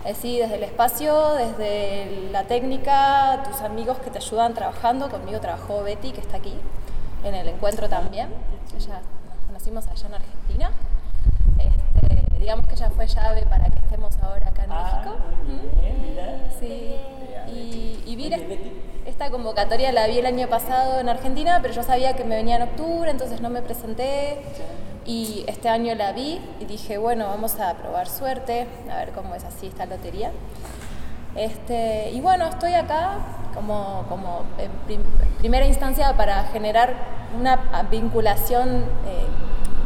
Así 0.06 0.40
desde 0.40 0.56
el 0.56 0.64
espacio, 0.64 1.34
desde 1.34 2.30
la 2.32 2.46
técnica, 2.46 3.44
tus 3.44 3.62
amigos 3.62 4.00
que 4.00 4.10
te 4.10 4.18
ayudan 4.18 4.54
trabajando. 4.54 5.10
Conmigo 5.10 5.40
trabajó 5.40 5.84
Betty, 5.84 6.12
que 6.12 6.22
está 6.22 6.38
aquí 6.38 6.56
en 7.24 7.36
el 7.36 7.50
encuentro 7.50 7.90
también. 7.90 8.30
Ella, 8.76 9.02
nos 9.28 9.46
conocimos 9.46 9.88
allá 9.88 10.08
en 10.08 10.14
Argentina. 10.14 10.72
Digamos 12.40 12.66
que 12.68 12.74
ella 12.76 12.90
fue 12.90 13.06
llave 13.08 13.44
para 13.44 13.66
que 13.66 13.80
estemos 13.80 14.18
ahora 14.22 14.48
acá 14.48 14.64
en 14.64 14.70
México. 14.70 15.16
¿Mm? 15.46 16.60
Sí. 16.60 16.96
Y, 17.54 18.04
y 18.06 18.16
vi 18.16 18.32
esta 19.06 19.30
convocatoria 19.32 19.92
la 19.92 20.08
vi 20.08 20.20
el 20.20 20.26
año 20.26 20.48
pasado 20.48 21.00
en 21.00 21.10
Argentina, 21.10 21.60
pero 21.62 21.74
yo 21.74 21.84
sabía 21.84 22.14
que 22.16 22.24
me 22.24 22.36
venía 22.36 22.56
en 22.58 22.62
octubre, 22.64 23.10
entonces 23.12 23.42
no 23.42 23.50
me 23.50 23.62
presenté. 23.62 24.42
Y 25.06 25.44
este 25.48 25.68
año 25.70 25.96
la 25.96 26.12
vi 26.12 26.40
y 26.60 26.66
dije, 26.66 26.98
bueno, 27.00 27.28
vamos 27.28 27.60
a 27.60 27.74
probar 27.74 28.08
suerte, 28.08 28.68
a 28.92 28.98
ver 28.98 29.12
cómo 29.12 29.34
es 29.36 29.44
así 29.44 29.68
esta 29.68 29.86
lotería. 29.88 30.32
Este, 31.36 32.12
y 32.12 32.22
bueno, 32.22 32.46
estoy 32.46 32.74
acá 32.74 33.18
como, 33.56 34.06
como 34.10 34.44
en 34.58 34.72
prim- 34.86 35.04
primera 35.40 35.66
instancia 35.66 36.16
para 36.16 36.44
generar 36.46 36.94
una 37.40 37.58
vinculación 37.90 38.84
eh, 39.08 39.26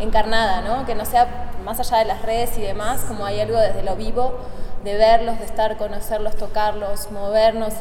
encarnada, 0.03 0.62
¿no? 0.62 0.86
que 0.86 0.95
no 0.95 1.05
sea 1.05 1.51
más 1.63 1.79
allá 1.79 2.00
de 2.00 2.05
las 2.05 2.22
redes 2.22 2.58
y 2.58 2.62
demás, 2.62 3.01
como 3.08 3.25
hay 3.25 3.39
algo 3.39 3.58
desde 3.58 3.84
lo 3.84 3.96
vivo, 3.96 4.34
de 4.84 4.96
verlos, 4.96 5.39
de 5.39 5.46
estar, 5.46 5.77
conocerlos, 5.77 6.36
tocarlos, 6.36 7.12
movernos 7.12 7.74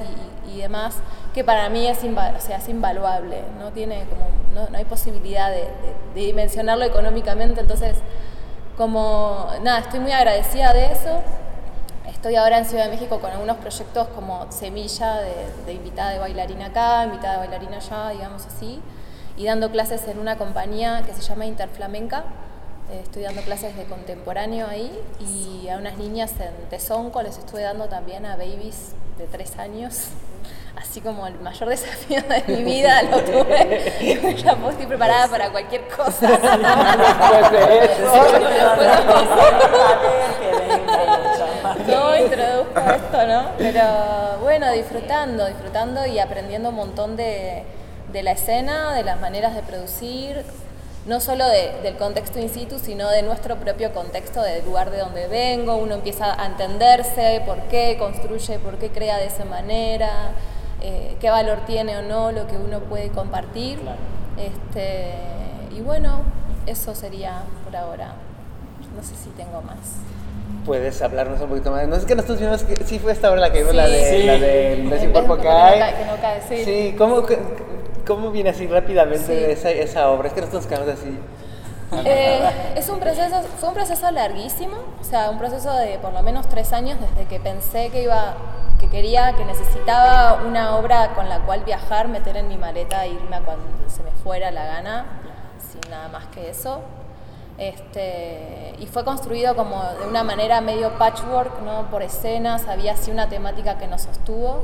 y, 0.46 0.60
demás, 0.60 0.96
que 1.32 1.44
para 1.44 1.68
mí 1.70 1.86
es, 1.86 1.98
o 2.04 2.70
invaluable, 2.70 3.42
no, 3.58 3.70
tiene 3.72 4.04
como, 4.04 4.28
no, 4.54 4.70
no 4.70 4.76
hay 4.76 4.84
posibilidad 4.84 5.50
de 5.50 5.66
dimensionarlo 6.14 6.84
económicamente, 6.84 7.60
entonces 7.62 7.96
como 8.76 9.48
nada, 9.62 9.80
estoy 9.80 10.00
muy 10.00 10.12
agradecida 10.12 10.72
de 10.72 10.86
eso. 10.86 11.20
Estoy 12.08 12.36
ahora 12.36 12.58
en 12.58 12.64
Ciudad 12.64 12.86
de 12.86 12.90
México 12.90 13.20
con 13.20 13.30
algunos 13.30 13.58
proyectos 13.58 14.08
como 14.08 14.50
Semilla, 14.50 15.16
de, 15.16 15.34
de 15.66 15.72
invitada 15.74 16.10
de 16.10 16.18
bailarina 16.18 16.66
acá, 16.66 17.04
invitada 17.04 17.34
de 17.34 17.38
bailarina 17.40 17.76
allá, 17.76 18.08
digamos 18.10 18.46
así, 18.46 18.80
y 19.36 19.44
dando 19.44 19.70
clases 19.70 20.08
en 20.08 20.18
una 20.18 20.38
compañía 20.38 21.02
que 21.04 21.12
se 21.12 21.20
llama 21.20 21.46
Interflamenca. 21.46 22.24
Eh, 22.92 23.00
estoy 23.04 23.22
dando 23.22 23.40
clases 23.40 23.74
de 23.74 23.84
contemporáneo 23.84 24.66
ahí 24.66 24.92
y 25.18 25.66
a 25.70 25.78
unas 25.78 25.96
niñas 25.96 26.32
en 26.38 26.68
Tezonco 26.68 27.22
les 27.22 27.38
estuve 27.38 27.62
dando 27.62 27.86
también 27.86 28.26
a 28.26 28.36
babies 28.36 28.92
de 29.16 29.26
tres 29.26 29.56
años. 29.58 30.08
Así 30.76 31.00
como 31.00 31.26
el 31.26 31.38
mayor 31.40 31.70
desafío 31.70 32.20
de 32.20 32.44
mi 32.54 32.62
vida 32.64 33.02
lo 33.04 33.20
tuve. 33.22 34.34
ya 34.44 34.56
pues, 34.56 34.72
estoy 34.72 34.86
preparada 34.86 35.26
para 35.28 35.50
cualquier 35.50 35.88
cosa. 35.88 36.28
No 41.86 42.16
introduzco 42.16 42.80
esto, 42.80 43.26
¿no? 43.26 43.50
Pero 43.56 44.38
bueno, 44.42 44.70
disfrutando, 44.70 45.46
disfrutando 45.46 46.06
y 46.06 46.18
aprendiendo 46.18 46.68
un 46.68 46.74
montón 46.74 47.16
de, 47.16 47.64
de 48.12 48.22
la 48.22 48.32
escena, 48.32 48.92
de 48.92 49.02
las 49.02 49.18
maneras 49.18 49.54
de 49.54 49.62
producir, 49.62 50.44
no 51.06 51.20
solo 51.20 51.46
de- 51.48 51.72
del 51.82 51.96
contexto 51.96 52.38
in 52.38 52.48
situ, 52.48 52.78
sino 52.78 53.08
de 53.10 53.22
nuestro 53.22 53.56
propio 53.56 53.92
contexto, 53.92 54.40
del 54.42 54.64
lugar 54.64 54.90
de 54.90 54.98
donde 54.98 55.26
vengo. 55.26 55.76
Uno 55.76 55.94
empieza 55.96 56.40
a 56.40 56.46
entenderse 56.46 57.42
por 57.44 57.58
qué 57.70 57.96
construye, 57.98 58.58
por 58.58 58.76
qué 58.76 58.90
crea 58.90 59.16
de 59.18 59.26
esa 59.26 59.44
manera, 59.44 60.32
eh, 60.80 61.16
qué 61.20 61.30
valor 61.30 61.58
tiene 61.66 61.96
o 61.98 62.02
no 62.02 62.30
lo 62.32 62.46
que 62.46 62.56
uno 62.56 62.80
puede 62.80 63.08
compartir. 63.10 63.78
Este, 64.38 65.12
y 65.76 65.80
bueno, 65.80 66.20
eso 66.66 66.94
sería 66.94 67.42
por 67.64 67.74
ahora. 67.76 68.14
No 68.96 69.02
sé 69.02 69.14
si 69.16 69.30
tengo 69.30 69.60
más. 69.62 69.76
Puedes 70.66 71.00
hablarnos 71.02 71.40
un 71.40 71.48
poquito 71.48 71.70
más. 71.70 71.86
No 71.88 71.96
es 71.96 72.04
que 72.04 72.14
nosotros 72.14 72.38
vimos 72.40 72.62
que 72.62 72.76
sí 72.84 72.98
fue 72.98 73.12
esta 73.12 73.30
hora 73.30 73.40
la 73.40 73.52
que 73.52 73.60
vimos 73.60 73.74
la 73.74 73.88
de 73.88 74.04
Sí. 74.10 74.22
la 74.26 74.32
del 74.38 74.90
de 74.90 75.08
cuerpo 75.10 75.36
de 75.36 75.42
que 75.42 75.48
que 75.48 75.52
no 75.54 75.64
hay. 75.64 75.78
cae- 75.80 75.94
que 75.96 76.04
no 76.04 76.16
cae, 76.20 76.40
sí. 76.48 76.64
Sí, 76.64 76.94
¿cómo, 76.96 77.24
cómo 78.06 78.30
viene 78.30 78.50
así 78.50 78.66
rápidamente 78.66 79.24
Sí. 79.46 79.50
esa, 79.52 79.70
esa 79.70 80.10
obra? 80.10 80.28
Es 80.28 80.34
que 80.34 80.40
nosotros 80.40 80.64
nos 80.64 80.72
quedamos 80.72 81.00
así. 81.00 81.18
Eh, 82.06 82.72
es 82.74 82.88
un 82.88 83.00
proceso, 83.00 83.42
fue 83.58 83.68
un 83.68 83.74
proceso 83.74 84.10
larguísimo, 84.10 84.76
o 85.00 85.04
sea, 85.04 85.28
un 85.28 85.38
proceso 85.38 85.74
de 85.76 85.98
por 85.98 86.12
lo 86.14 86.22
menos 86.22 86.48
tres 86.48 86.72
años 86.72 86.98
desde 86.98 87.28
que 87.28 87.38
pensé 87.38 87.90
que 87.90 88.02
iba, 88.02 88.34
que 88.80 88.88
quería, 88.88 89.34
que 89.34 89.44
necesitaba 89.44 90.42
una 90.42 90.76
obra 90.76 91.12
con 91.14 91.28
la 91.28 91.40
cual 91.40 91.64
viajar, 91.64 92.08
meter 92.08 92.38
en 92.38 92.48
mi 92.48 92.56
maleta 92.56 93.04
e 93.04 93.10
irme 93.10 93.36
a 93.36 93.40
cuando 93.40 93.64
se 93.88 94.02
me 94.02 94.10
fuera 94.10 94.50
la 94.50 94.64
gana, 94.64 95.04
sin 95.70 95.90
nada 95.90 96.08
más 96.08 96.26
que 96.28 96.48
eso. 96.48 96.80
Este, 97.58 98.74
y 98.78 98.86
fue 98.86 99.04
construido 99.04 99.54
como 99.54 99.82
de 100.00 100.06
una 100.08 100.24
manera 100.24 100.60
medio 100.62 100.96
patchwork, 100.98 101.60
¿no? 101.60 101.90
por 101.90 102.02
escenas, 102.02 102.66
había 102.68 102.92
así 102.94 103.10
una 103.10 103.28
temática 103.28 103.78
que 103.78 103.86
nos 103.86 104.02
sostuvo. 104.02 104.62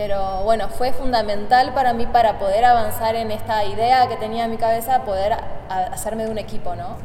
Pero 0.00 0.44
bueno, 0.44 0.70
fue 0.70 0.94
fundamental 0.94 1.74
para 1.74 1.92
mí 1.92 2.06
para 2.06 2.38
poder 2.38 2.64
avanzar 2.64 3.16
en 3.16 3.30
esta 3.30 3.66
idea 3.66 4.08
que 4.08 4.16
tenía 4.16 4.46
en 4.46 4.50
mi 4.50 4.56
cabeza, 4.56 5.02
poder 5.04 5.36
hacerme 5.68 6.24
de 6.24 6.30
un 6.30 6.38
equipo, 6.38 6.74
¿no? 6.74 6.96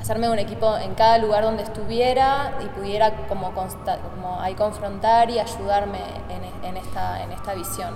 Hacerme 0.00 0.28
de 0.28 0.34
un 0.34 0.38
equipo 0.38 0.76
en 0.78 0.94
cada 0.94 1.18
lugar 1.18 1.42
donde 1.42 1.64
estuviera 1.64 2.52
y 2.62 2.66
pudiera 2.66 3.26
como, 3.26 3.52
como 3.52 4.40
ahí 4.40 4.54
confrontar 4.54 5.28
y 5.28 5.40
ayudarme 5.40 5.98
en, 6.28 6.68
en 6.68 6.76
esta, 6.76 7.20
en 7.20 7.32
esta 7.32 7.52
visión. 7.54 7.94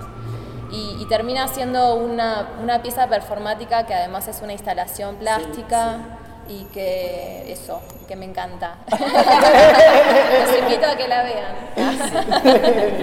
Y, 0.69 0.97
y 0.99 1.05
termina 1.05 1.47
siendo 1.47 1.95
una, 1.95 2.49
una 2.61 2.81
pieza 2.81 3.07
performática 3.07 3.85
que 3.85 3.93
además 3.93 4.27
es 4.27 4.41
una 4.41 4.51
instalación 4.51 5.15
plástica 5.15 6.14
y 6.47 6.65
que 6.65 7.51
eso, 7.51 7.81
que 8.07 8.15
me 8.15 8.25
encanta. 8.25 8.77
Los 8.91 10.59
invito 10.59 10.85
a 10.85 10.95
que 10.95 11.07
la 11.07 11.23
vean. 11.23 11.55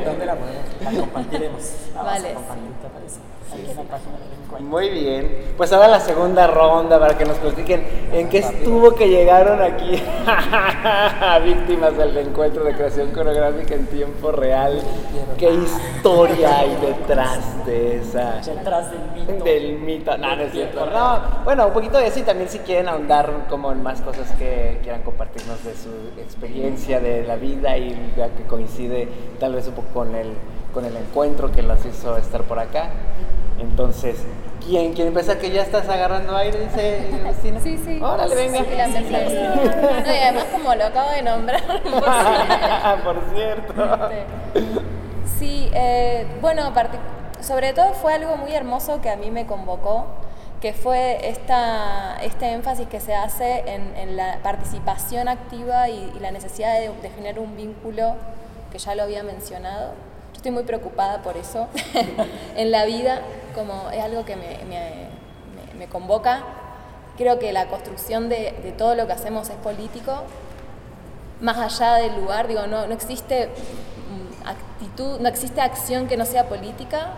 ¿Dónde 0.04 0.26
la 0.26 0.36
podemos? 0.36 0.64
La 0.84 0.90
compartiremos. 1.00 1.62
La 1.94 2.02
vamos 2.02 2.12
Vale, 2.12 2.30
a 2.30 2.34
compartir, 2.34 2.72
¿te 2.82 2.88
parece? 2.88 3.20
Muy 4.60 4.90
bien. 4.90 5.54
Pues 5.56 5.72
ahora 5.72 5.88
la 5.88 6.00
segunda 6.00 6.46
ronda 6.46 6.98
para 6.98 7.16
que 7.16 7.24
nos 7.24 7.38
platiquen 7.38 7.84
en 8.12 8.28
qué 8.28 8.38
estuvo 8.38 8.94
que 8.94 9.08
llegaron 9.08 9.62
aquí 9.62 9.90
víctimas 11.44 11.96
del 11.96 12.16
encuentro 12.16 12.64
de 12.64 12.74
creación 12.74 13.10
coreográfica 13.10 13.74
en 13.74 13.86
tiempo 13.86 14.32
real. 14.32 14.80
¿Qué 15.38 15.52
historia 15.52 16.60
hay 16.60 16.76
detrás 16.76 17.66
de 17.66 17.98
esa? 17.98 18.40
Detrás 18.44 18.90
del 18.90 19.00
mito. 19.14 19.44
Del 19.44 19.78
mito, 19.78 20.18
no, 20.18 20.36
no 20.36 20.42
es 20.42 20.52
cierto. 20.52 20.86
No, 20.86 21.20
bueno, 21.44 21.66
un 21.66 21.72
poquito 21.72 21.98
de 21.98 22.06
eso 22.06 22.20
y 22.20 22.22
también 22.22 22.48
si 22.48 22.58
quieren 22.60 22.88
ahondar 22.88 23.46
como 23.48 23.72
en 23.72 23.82
más 23.82 24.00
cosas 24.02 24.30
que, 24.32 24.78
quieran 24.82 25.02
compartirnos 25.02 25.64
de 25.64 25.74
su 25.74 26.20
experiencia 26.20 27.00
de 27.00 27.24
la 27.24 27.36
vida 27.36 27.76
y 27.76 28.12
que 28.36 28.44
coincide 28.44 29.08
tal 29.38 29.54
vez 29.54 29.66
un 29.68 29.74
poco 29.74 29.88
con 29.92 30.14
el, 30.14 30.34
con 30.72 30.84
el 30.84 30.96
encuentro 30.96 31.52
que 31.52 31.62
las 31.62 31.84
hizo 31.84 32.16
estar 32.16 32.42
por 32.42 32.58
acá. 32.58 32.90
Entonces, 33.58 34.16
¿quién, 34.64 34.92
quién 34.94 35.08
empieza 35.08 35.38
que 35.38 35.50
ya 35.50 35.62
estás 35.62 35.88
agarrando 35.88 36.36
aire? 36.36 36.58
Dice 36.60 37.10
Agustina. 37.24 37.60
Sí, 37.60 37.78
sí. 37.84 38.00
Órale, 38.02 38.34
venga. 38.34 38.64
Sí, 38.64 38.70
la 38.76 38.84
empecé. 38.86 39.42
No, 40.06 40.12
y 40.12 40.18
además 40.18 40.44
como 40.50 40.74
lo 40.74 40.84
acabo 40.84 41.10
de 41.10 41.22
nombrar. 41.22 41.62
por 43.04 43.16
cierto. 43.34 44.08
Sí, 45.38 45.70
eh, 45.74 46.26
bueno, 46.40 46.72
sobre 47.40 47.72
todo 47.72 47.92
fue 47.94 48.14
algo 48.14 48.36
muy 48.36 48.52
hermoso 48.52 49.00
que 49.00 49.10
a 49.10 49.16
mí 49.16 49.30
me 49.30 49.46
convocó, 49.46 50.06
que 50.60 50.72
fue 50.72 51.28
esta, 51.28 52.16
este 52.22 52.52
énfasis 52.52 52.86
que 52.88 53.00
se 53.00 53.14
hace 53.14 53.64
en, 53.66 53.96
en 53.96 54.16
la 54.16 54.38
participación 54.42 55.28
activa 55.28 55.88
y, 55.88 56.12
y 56.16 56.20
la 56.20 56.30
necesidad 56.30 56.74
de, 56.74 56.90
de 57.02 57.10
generar 57.10 57.40
un 57.40 57.56
vínculo, 57.56 58.14
que 58.70 58.78
ya 58.78 58.94
lo 58.94 59.02
había 59.02 59.22
mencionado. 59.22 59.92
Estoy 60.42 60.50
muy 60.50 60.64
preocupada 60.64 61.22
por 61.22 61.36
eso 61.36 61.68
en 62.56 62.72
la 62.72 62.84
vida, 62.84 63.20
como 63.54 63.88
es 63.92 64.02
algo 64.02 64.24
que 64.24 64.34
me, 64.34 64.58
me- 64.68 65.06
me- 65.54 65.78
me 65.78 65.86
convoca. 65.86 66.42
Creo 67.16 67.38
que 67.38 67.52
la 67.52 67.68
construcción 67.68 68.28
de, 68.28 68.50
de 68.60 68.72
todo 68.72 68.96
lo 68.96 69.06
que 69.06 69.12
hacemos 69.12 69.48
es 69.50 69.54
político, 69.58 70.24
más 71.40 71.58
allá 71.58 71.94
del 71.94 72.16
lugar, 72.16 72.48
digo, 72.48 72.66
no, 72.66 72.88
no 72.88 72.92
existe 72.92 73.50
mm, 73.50 74.48
actitud, 74.48 75.20
no 75.20 75.28
existe 75.28 75.60
acción 75.60 76.08
que 76.08 76.16
no 76.16 76.26
sea 76.26 76.48
política. 76.48 77.10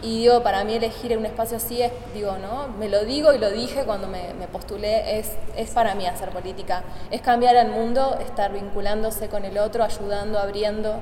Y 0.00 0.20
digo, 0.20 0.42
para 0.42 0.64
mí 0.64 0.72
elegir 0.74 1.18
un 1.18 1.26
espacio 1.26 1.58
así 1.58 1.82
es, 1.82 1.92
digo, 2.14 2.38
¿no? 2.38 2.68
Me 2.78 2.88
lo 2.88 3.04
digo 3.04 3.34
y 3.34 3.38
lo 3.38 3.50
dije 3.50 3.84
cuando 3.84 4.08
me, 4.08 4.32
me 4.32 4.48
postulé, 4.48 5.18
es, 5.18 5.30
es 5.58 5.68
para 5.72 5.94
mí 5.94 6.06
hacer 6.06 6.30
política. 6.30 6.84
Es 7.10 7.20
cambiar 7.20 7.54
al 7.58 7.68
mundo, 7.68 8.16
estar 8.26 8.50
vinculándose 8.50 9.28
con 9.28 9.44
el 9.44 9.58
otro, 9.58 9.84
ayudando, 9.84 10.38
abriendo. 10.38 11.00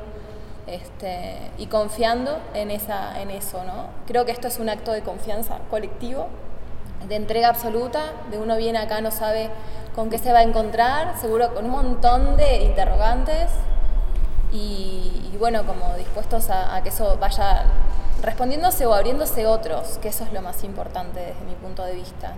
Este, 0.70 1.36
y 1.58 1.66
confiando 1.66 2.38
en, 2.54 2.70
esa, 2.70 3.20
en 3.20 3.30
eso, 3.30 3.64
¿no? 3.64 3.88
Creo 4.06 4.24
que 4.24 4.30
esto 4.30 4.46
es 4.46 4.60
un 4.60 4.68
acto 4.68 4.92
de 4.92 5.02
confianza 5.02 5.58
colectivo, 5.68 6.28
de 7.08 7.16
entrega 7.16 7.48
absoluta, 7.48 8.12
de 8.30 8.38
uno 8.38 8.56
viene 8.56 8.78
acá, 8.78 9.00
no 9.00 9.10
sabe 9.10 9.50
con 9.96 10.10
qué 10.10 10.18
se 10.18 10.32
va 10.32 10.38
a 10.38 10.42
encontrar, 10.44 11.18
seguro 11.20 11.52
con 11.54 11.64
un 11.64 11.72
montón 11.72 12.36
de 12.36 12.62
interrogantes 12.62 13.50
y, 14.52 15.30
y 15.32 15.36
bueno, 15.38 15.66
como 15.66 15.96
dispuestos 15.96 16.50
a, 16.50 16.76
a 16.76 16.82
que 16.84 16.90
eso 16.90 17.16
vaya 17.20 17.64
respondiéndose 18.22 18.86
o 18.86 18.94
abriéndose 18.94 19.48
otros, 19.48 19.98
que 19.98 20.08
eso 20.08 20.22
es 20.22 20.32
lo 20.32 20.40
más 20.40 20.62
importante 20.62 21.18
desde 21.18 21.44
mi 21.46 21.54
punto 21.54 21.82
de 21.84 21.94
vista. 21.94 22.34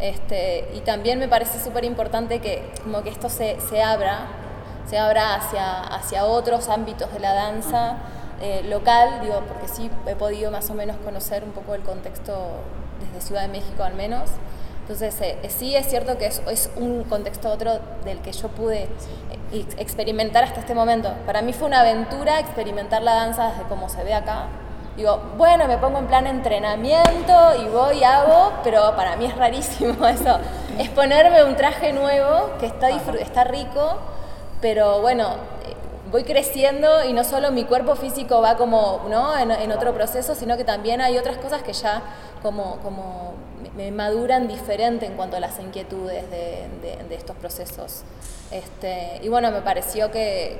Este, 0.00 0.70
y 0.74 0.80
también 0.80 1.20
me 1.20 1.28
parece 1.28 1.62
súper 1.62 1.84
importante 1.84 2.40
que, 2.40 2.72
como 2.82 3.02
que 3.02 3.10
esto 3.10 3.28
se, 3.28 3.60
se 3.60 3.80
abra, 3.80 4.26
se 4.90 4.98
abra 4.98 5.36
hacia, 5.36 5.80
hacia 5.84 6.24
otros 6.24 6.68
ámbitos 6.68 7.12
de 7.12 7.20
la 7.20 7.32
danza 7.32 7.94
eh, 8.42 8.62
local, 8.68 9.20
digo, 9.22 9.40
porque 9.46 9.68
sí 9.68 9.88
he 10.06 10.16
podido 10.16 10.50
más 10.50 10.68
o 10.70 10.74
menos 10.74 10.96
conocer 11.04 11.44
un 11.44 11.52
poco 11.52 11.74
el 11.74 11.82
contexto 11.82 12.32
desde 13.00 13.24
Ciudad 13.24 13.42
de 13.42 13.48
México 13.48 13.84
al 13.84 13.94
menos. 13.94 14.30
Entonces, 14.82 15.20
eh, 15.20 15.38
eh, 15.44 15.50
sí 15.50 15.76
es 15.76 15.86
cierto 15.88 16.18
que 16.18 16.26
es, 16.26 16.42
es 16.50 16.70
un 16.76 17.04
contexto 17.04 17.48
otro 17.52 17.78
del 18.04 18.18
que 18.22 18.32
yo 18.32 18.48
pude 18.48 18.88
ex- 19.52 19.78
experimentar 19.78 20.42
hasta 20.42 20.58
este 20.58 20.74
momento. 20.74 21.12
Para 21.26 21.42
mí 21.42 21.52
fue 21.52 21.68
una 21.68 21.80
aventura 21.82 22.40
experimentar 22.40 23.00
la 23.02 23.14
danza 23.14 23.50
desde 23.50 23.62
como 23.68 23.88
se 23.88 24.02
ve 24.02 24.14
acá. 24.14 24.46
Digo, 24.96 25.20
bueno, 25.36 25.68
me 25.68 25.78
pongo 25.78 25.98
en 26.00 26.06
plan 26.08 26.26
entrenamiento 26.26 27.54
y 27.62 27.68
voy 27.68 27.98
y 27.98 28.04
hago, 28.04 28.52
pero 28.64 28.96
para 28.96 29.16
mí 29.16 29.26
es 29.26 29.36
rarísimo 29.36 30.04
eso. 30.08 30.38
Es 30.78 30.88
ponerme 30.88 31.44
un 31.44 31.54
traje 31.56 31.92
nuevo 31.92 32.50
que 32.58 32.66
está, 32.66 32.88
está 32.90 33.44
rico, 33.44 33.98
pero 34.60 35.00
bueno, 35.00 35.36
voy 36.10 36.24
creciendo 36.24 37.04
y 37.04 37.12
no 37.12 37.24
solo 37.24 37.50
mi 37.52 37.64
cuerpo 37.64 37.94
físico 37.94 38.40
va 38.40 38.56
como 38.56 39.06
¿no? 39.08 39.36
en, 39.38 39.72
otro 39.72 39.94
proceso, 39.94 40.34
sino 40.34 40.56
que 40.56 40.64
también 40.64 41.00
hay 41.00 41.16
otras 41.18 41.36
cosas 41.38 41.62
que 41.62 41.72
ya 41.72 42.02
como, 42.42 42.76
como 42.78 43.34
me 43.76 43.90
maduran 43.92 44.48
diferente 44.48 45.06
en 45.06 45.14
cuanto 45.14 45.36
a 45.36 45.40
las 45.40 45.58
inquietudes 45.60 46.28
de, 46.30 46.68
de- 46.82 47.04
de 47.08 47.14
estos 47.14 47.36
procesos. 47.36 48.02
Este, 48.50 49.20
y 49.22 49.28
bueno, 49.28 49.50
me 49.52 49.60
pareció 49.62 50.10
que, 50.10 50.58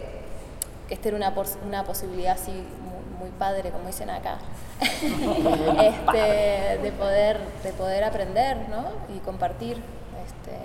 que 0.86 0.94
esta 0.94 1.08
era 1.08 1.16
una, 1.16 1.34
pos- 1.34 1.58
una 1.66 1.82
posibilidad 1.84 2.34
así 2.34 2.52
muy, 2.52 3.18
muy 3.18 3.30
padre, 3.38 3.70
como 3.70 3.86
dicen 3.88 4.10
acá, 4.10 4.38
este, 4.80 6.78
de, 6.78 6.92
poder, 6.96 7.38
de 7.64 7.72
poder 7.72 8.04
aprender 8.04 8.56
¿no? 8.68 8.84
y 9.14 9.18
compartir. 9.20 9.76
Este, 10.24 10.56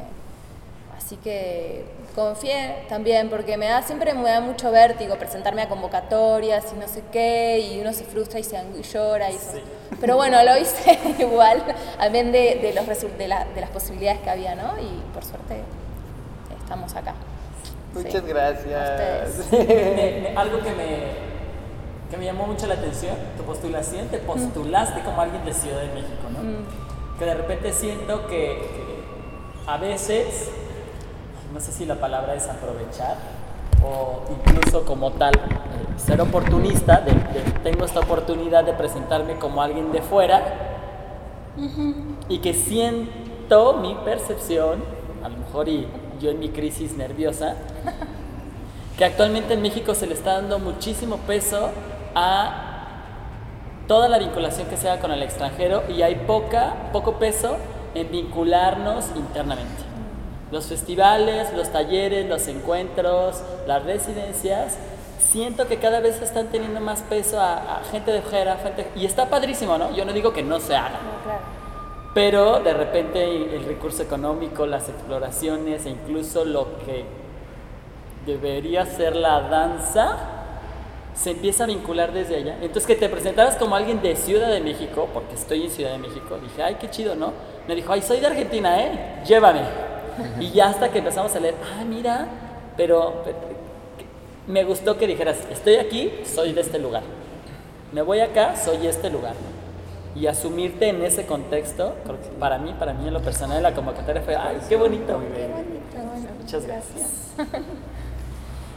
Así 0.97 1.17
que 1.17 1.85
confié 2.15 2.85
también, 2.87 3.29
porque 3.29 3.57
me 3.57 3.67
da 3.67 3.81
siempre 3.83 4.13
me 4.13 4.29
da 4.29 4.39
mucho 4.39 4.71
vértigo 4.71 5.15
presentarme 5.17 5.61
a 5.61 5.67
convocatorias 5.69 6.65
y 6.75 6.79
no 6.79 6.87
sé 6.87 7.03
qué, 7.11 7.59
y 7.59 7.81
uno 7.81 7.91
se 7.93 8.05
frustra 8.05 8.39
y 8.39 8.43
se 8.43 8.55
y 8.77 8.81
llora. 8.81 9.29
Y 9.29 9.35
eso. 9.35 9.57
Pero 9.99 10.15
bueno, 10.15 10.41
lo 10.43 10.57
hice 10.57 10.97
igual, 11.19 11.63
también 11.99 12.31
de, 12.31 12.55
de, 12.61 12.73
los 12.73 12.85
resul- 12.85 13.15
de, 13.17 13.27
la- 13.27 13.45
de 13.45 13.61
las 13.61 13.69
posibilidades 13.71 14.21
que 14.21 14.29
había, 14.29 14.55
¿no? 14.55 14.79
Y 14.79 15.01
por 15.13 15.23
suerte 15.23 15.61
estamos 16.63 16.95
acá. 16.95 17.13
Muchas 17.93 18.11
Sí. 18.23 18.27
gracias. 18.27 18.89
A 18.89 19.27
ustedes. 19.29 19.67
Me- 19.67 20.29
me- 20.31 20.37
algo 20.37 20.57
que 20.59 20.71
me, 20.71 21.25
que 22.09 22.17
me 22.17 22.25
llamó 22.25 22.47
mucho 22.47 22.67
la 22.67 22.75
atención, 22.75 23.15
tu 23.37 23.43
postulación, 23.43 24.07
te 24.07 24.17
postulaste 24.19 25.01
como 25.01 25.21
alguien 25.21 25.43
de 25.45 25.53
Ciudad 25.53 25.81
de 25.81 25.87
México, 25.89 26.23
¿no? 26.31 27.19
Que 27.19 27.25
de 27.25 27.33
repente 27.35 27.71
siento 27.73 28.27
que, 28.27 28.57
que 28.57 28.95
a 29.67 29.77
veces, 29.77 30.49
no 31.55 31.61
sé 31.61 31.71
si 31.71 31.85
la 31.85 31.95
palabra 31.95 32.35
es 32.35 32.49
aprovechar 32.49 33.15
o 33.81 34.23
incluso 34.29 34.83
como 34.83 35.11
tal, 35.11 35.33
eh, 35.33 35.39
ser 35.95 36.19
oportunista, 36.19 36.99
de, 36.99 37.13
de 37.13 37.49
tengo 37.63 37.85
esta 37.85 38.01
oportunidad 38.01 38.65
de 38.65 38.73
presentarme 38.73 39.37
como 39.37 39.61
alguien 39.61 39.93
de 39.93 40.01
fuera 40.01 40.43
y 42.27 42.39
que 42.39 42.53
siento 42.53 43.77
mi 43.77 43.95
percepción, 44.03 44.83
a 45.23 45.29
lo 45.29 45.37
mejor 45.37 45.69
y 45.69 45.87
yo 46.19 46.31
en 46.31 46.39
mi 46.39 46.49
crisis 46.49 46.97
nerviosa, 46.97 47.55
que 48.97 49.05
actualmente 49.05 49.53
en 49.53 49.61
México 49.61 49.95
se 49.95 50.07
le 50.07 50.13
está 50.13 50.33
dando 50.33 50.59
muchísimo 50.59 51.19
peso 51.19 51.69
a 52.15 52.63
toda 53.87 54.09
la 54.09 54.19
vinculación 54.19 54.67
que 54.67 54.75
se 54.75 54.89
haga 54.89 54.99
con 54.99 55.13
el 55.13 55.23
extranjero 55.23 55.83
y 55.87 56.01
hay 56.01 56.15
poca, 56.15 56.73
poco 56.91 57.13
peso 57.13 57.55
en 57.93 58.11
vincularnos 58.11 59.05
internamente. 59.15 59.94
Los 60.55 60.67
festivales, 60.67 61.51
los 61.53 61.69
talleres, 61.69 62.29
los 62.29 62.47
encuentros, 62.47 63.41
las 63.67 63.83
residencias, 63.83 64.77
siento 65.19 65.67
que 65.67 65.79
cada 65.79 65.99
vez 65.99 66.21
están 66.21 66.47
teniendo 66.47 66.79
más 66.79 67.01
peso 67.01 67.41
a, 67.41 67.79
a 67.79 67.83
gente 67.91 68.09
de 68.13 68.21
fuera, 68.21 68.55
gente, 68.63 68.87
y 68.95 69.05
está 69.05 69.29
padrísimo, 69.29 69.77
¿no? 69.77 69.93
Yo 69.93 70.05
no 70.05 70.13
digo 70.13 70.31
que 70.31 70.43
no 70.43 70.61
se 70.61 70.73
haga, 70.77 70.91
No, 71.03 71.23
claro. 71.25 71.39
pero 72.13 72.61
de 72.61 72.73
repente 72.73 73.53
el 73.53 73.65
recurso 73.65 74.01
económico, 74.01 74.65
las 74.65 74.87
exploraciones 74.87 75.85
e 75.85 75.89
incluso 75.89 76.45
lo 76.45 76.77
que 76.85 77.03
debería 78.25 78.85
ser 78.85 79.17
la 79.17 79.41
danza 79.41 80.15
se 81.15 81.31
empieza 81.31 81.65
a 81.65 81.67
vincular 81.67 82.13
desde 82.13 82.37
allá. 82.37 82.53
Entonces 82.61 82.87
que 82.87 82.95
te 82.95 83.09
presentaras 83.09 83.57
como 83.57 83.75
alguien 83.75 84.01
de 84.01 84.15
Ciudad 84.15 84.49
de 84.49 84.61
México, 84.61 85.09
porque 85.13 85.35
estoy 85.35 85.63
en 85.63 85.69
Ciudad 85.69 85.91
de 85.91 85.97
México, 85.97 86.37
dije, 86.41 86.63
ay, 86.63 86.77
qué 86.79 86.89
chido, 86.89 87.13
¿no? 87.15 87.33
Me 87.67 87.75
dijo, 87.75 87.91
ay, 87.91 88.01
soy 88.01 88.21
de 88.21 88.27
Argentina, 88.27 88.79
¿eh? 88.81 89.21
Llévame. 89.27 89.61
Y 90.39 90.51
ya 90.51 90.69
hasta 90.69 90.89
que 90.89 90.99
empezamos 90.99 91.35
a 91.35 91.39
leer, 91.39 91.55
ah, 91.63 91.83
mira, 91.83 92.27
pero, 92.77 93.21
pero, 93.23 93.37
me 94.47 94.63
gustó 94.63 94.97
que 94.97 95.07
dijeras, 95.07 95.37
estoy 95.51 95.75
aquí, 95.75 96.11
soy 96.25 96.53
de 96.53 96.61
este 96.61 96.79
lugar. 96.79 97.03
Me 97.91 98.01
voy 98.01 98.19
acá, 98.19 98.55
soy 98.55 98.85
este 98.87 99.09
lugar. 99.09 99.33
Y 100.15 100.27
asumirte 100.27 100.87
en 100.87 101.03
ese 101.03 101.25
contexto, 101.25 101.95
creo 102.03 102.21
que 102.21 102.27
para 102.39 102.57
mí, 102.57 102.73
para 102.77 102.93
mí 102.93 103.07
en 103.07 103.13
lo 103.13 103.21
personal, 103.21 103.61
la 103.61 103.73
convocatoria 103.73 104.21
fue, 104.21 104.35
ay, 104.35 104.57
qué 104.69 104.75
bonito. 104.75 105.19
Muchas 106.39 106.65
gracias. 106.65 107.33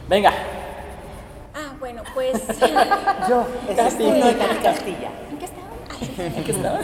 Venga. 0.09 0.33
Ah, 1.53 1.73
bueno, 1.79 2.01
pues. 2.13 2.33
Yo, 3.29 3.45
Castillo. 3.75 4.37
Castilla. 4.63 5.11
¿En 5.29 5.37
qué 5.37 5.45
estaba? 5.45 5.68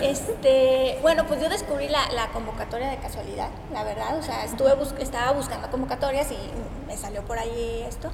Este, 0.02 0.98
bueno, 1.02 1.26
pues 1.28 1.42
yo 1.42 1.50
descubrí 1.50 1.88
la, 1.88 2.12
la 2.12 2.28
convocatoria 2.32 2.90
de 2.90 2.98
casualidad, 2.98 3.50
la 3.74 3.84
verdad. 3.84 4.18
O 4.18 4.24
sea, 4.24 4.44
estuve 4.46 4.74
bus- 4.76 4.96
estaba 5.00 5.32
buscando 5.32 5.70
convocatorias 5.70 6.32
y 6.32 6.38
me 6.88 6.98
salió 6.98 7.22
por 7.24 7.38
ahí 7.40 7.84
esto. 7.88 8.10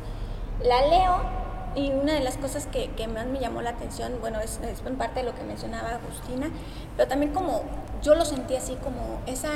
La 0.64 0.82
leo 0.88 1.22
y 1.76 1.90
una 1.92 2.14
de 2.14 2.20
las 2.20 2.38
cosas 2.38 2.68
que, 2.68 2.90
que 2.92 3.08
más 3.08 3.26
me 3.28 3.40
llamó 3.40 3.62
la 3.62 3.72
atención, 3.72 4.14
bueno, 4.20 4.40
es, 4.42 4.60
es 4.64 4.82
en 4.86 4.96
parte 4.98 5.22
de 5.22 5.26
lo 5.26 5.36
que 5.36 5.44
mencionaba 5.44 5.90
Agustina, 5.90 6.50
pero 6.98 7.08
también 7.08 7.34
como 7.34 7.62
yo 8.04 8.14
lo 8.16 8.26
sentí 8.26 8.56
así 8.56 8.76
como 8.84 9.22
esa, 9.26 9.50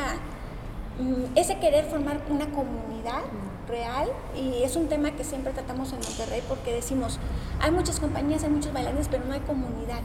mm, 1.00 1.38
ese 1.38 1.58
querer 1.60 1.86
formar 1.86 2.20
una 2.30 2.46
comunidad 2.52 3.22
real 3.68 4.10
y 4.36 4.64
es 4.64 4.76
un 4.76 4.88
tema 4.88 5.12
que 5.12 5.24
siempre 5.24 5.52
tratamos 5.52 5.92
en 5.92 6.00
Monterrey 6.00 6.42
porque 6.48 6.72
decimos, 6.74 7.20
hay 7.60 7.72
muchas 7.72 8.00
compañías, 8.00 8.44
hay 8.44 8.50
muchos 8.52 8.72
bailarines, 8.72 9.08
pero 9.10 9.26
no 9.26 9.34
hay 9.34 9.40
comunidad. 9.42 10.00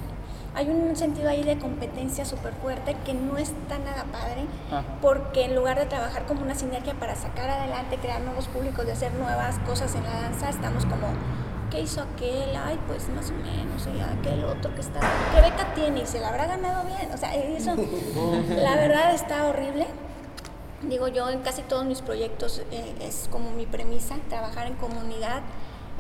Hay 0.55 0.69
un 0.69 0.97
sentido 0.97 1.29
ahí 1.29 1.43
de 1.45 1.59
competencia 1.59 2.25
súper 2.25 2.53
fuerte 2.55 2.97
que 3.05 3.15
no 3.15 3.39
está 3.39 3.79
nada 3.79 4.05
padre, 4.11 4.47
Ajá. 4.71 4.85
porque 5.01 5.45
en 5.45 5.55
lugar 5.55 5.79
de 5.79 5.87
trabajar 5.87 6.27
como 6.27 6.43
una 6.43 6.55
sinergia 6.55 6.95
para 6.95 7.15
sacar 7.15 7.49
adelante, 7.49 7.97
crear 7.99 8.21
nuevos 8.23 8.49
públicos, 8.49 8.85
de 8.85 8.93
hacer 8.93 9.13
nuevas 9.15 9.59
cosas 9.61 9.95
en 9.95 10.03
la 10.05 10.11
danza, 10.23 10.49
estamos 10.51 10.85
como, 10.87 11.07
¿qué 11.71 11.81
hizo 11.81 12.03
aquel? 12.03 12.57
Ay, 12.57 12.79
pues 12.89 13.09
más 13.11 13.31
o 13.31 13.35
menos, 13.35 13.87
y 13.87 14.01
aquel 14.01 14.45
otro 14.45 14.75
que 14.75 14.81
está, 14.81 15.01
¿qué 15.35 15.41
beca 15.41 15.73
tiene? 15.75 16.01
Y 16.03 16.07
se 16.07 16.19
la 16.21 16.29
habrá 16.31 16.47
ganado 16.47 16.85
bien, 16.85 17.11
o 17.15 17.17
sea, 17.17 17.35
eso, 17.35 17.75
la 18.49 18.75
verdad 18.75 19.15
está 19.15 19.47
horrible. 19.47 19.87
Digo, 20.83 21.09
yo 21.09 21.29
en 21.29 21.41
casi 21.41 21.61
todos 21.63 21.85
mis 21.85 22.01
proyectos 22.01 22.63
eh, 22.73 22.95
es 23.03 23.29
como 23.31 23.51
mi 23.51 23.67
premisa, 23.67 24.17
trabajar 24.31 24.67
en 24.67 24.75
comunidad, 24.75 25.43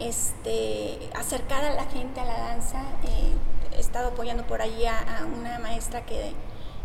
este, 0.00 0.98
acercar 1.14 1.64
a 1.64 1.74
la 1.74 1.84
gente 1.84 2.18
a 2.20 2.24
la 2.24 2.38
danza. 2.38 2.80
eh, 3.04 3.32
he 3.76 3.80
estado 3.80 4.08
apoyando 4.08 4.46
por 4.46 4.62
ahí 4.62 4.86
a, 4.86 4.98
a 4.98 5.24
una 5.24 5.58
maestra 5.58 6.04
que, 6.06 6.34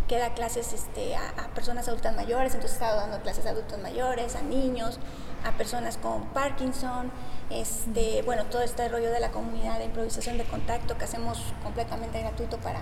que 0.08 0.18
da 0.20 0.34
clases 0.34 0.74
este, 0.74 1.16
a, 1.16 1.30
a 1.30 1.48
personas 1.56 1.88
adultas 1.88 2.16
mayores, 2.16 2.54
entonces 2.54 2.80
he 2.80 2.84
estado 2.84 3.02
dando 3.02 3.22
clases 3.22 3.46
a 3.46 3.50
adultos 3.50 3.80
mayores, 3.80 4.36
a 4.36 4.42
niños, 4.42 5.00
a 5.44 5.52
personas 5.52 5.98
con 5.98 6.24
Parkinson, 6.26 7.12
este, 7.50 8.24
bueno, 8.24 8.46
todo 8.46 8.62
este 8.64 8.88
rollo 8.90 9.12
de 9.12 9.20
la 9.20 9.30
comunidad 9.30 9.78
de 9.78 9.86
improvisación 9.86 10.38
de 10.38 10.44
contacto 10.46 10.98
que 10.98 11.06
hacemos 11.06 11.54
completamente 11.64 12.20
gratuito 12.20 12.58
para, 12.58 12.80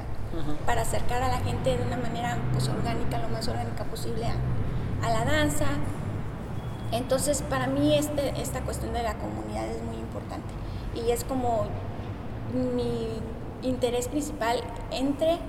para 0.66 0.82
acercar 0.84 1.22
a 1.24 1.28
la 1.28 1.39
gente 1.39 1.78
de 1.78 1.84
una 1.84 1.98
manera 1.98 2.38
pues, 2.54 2.70
orgánica, 2.70 3.18
lo 3.20 3.28
más 3.30 3.48
orgánica 3.48 3.84
posible 3.84 4.26
a, 4.26 5.08
a 5.08 5.12
la 5.12 5.26
danza. 5.26 5.66
Entonces, 6.92 7.42
para 7.42 7.68
mí 7.68 7.98
este, 7.98 8.39
esta 8.39 8.62
cuestión 8.62 8.94
de 8.94 9.04
la 9.04 9.16
comunidad 9.16 9.66
es 9.66 9.82
muy 9.82 9.98
importante 9.98 10.54
y 10.96 11.12
es 11.12 11.24
como 11.24 11.66
mi 12.54 13.08
interés 13.63 14.08
principal 14.08 14.62
entre 14.91 15.39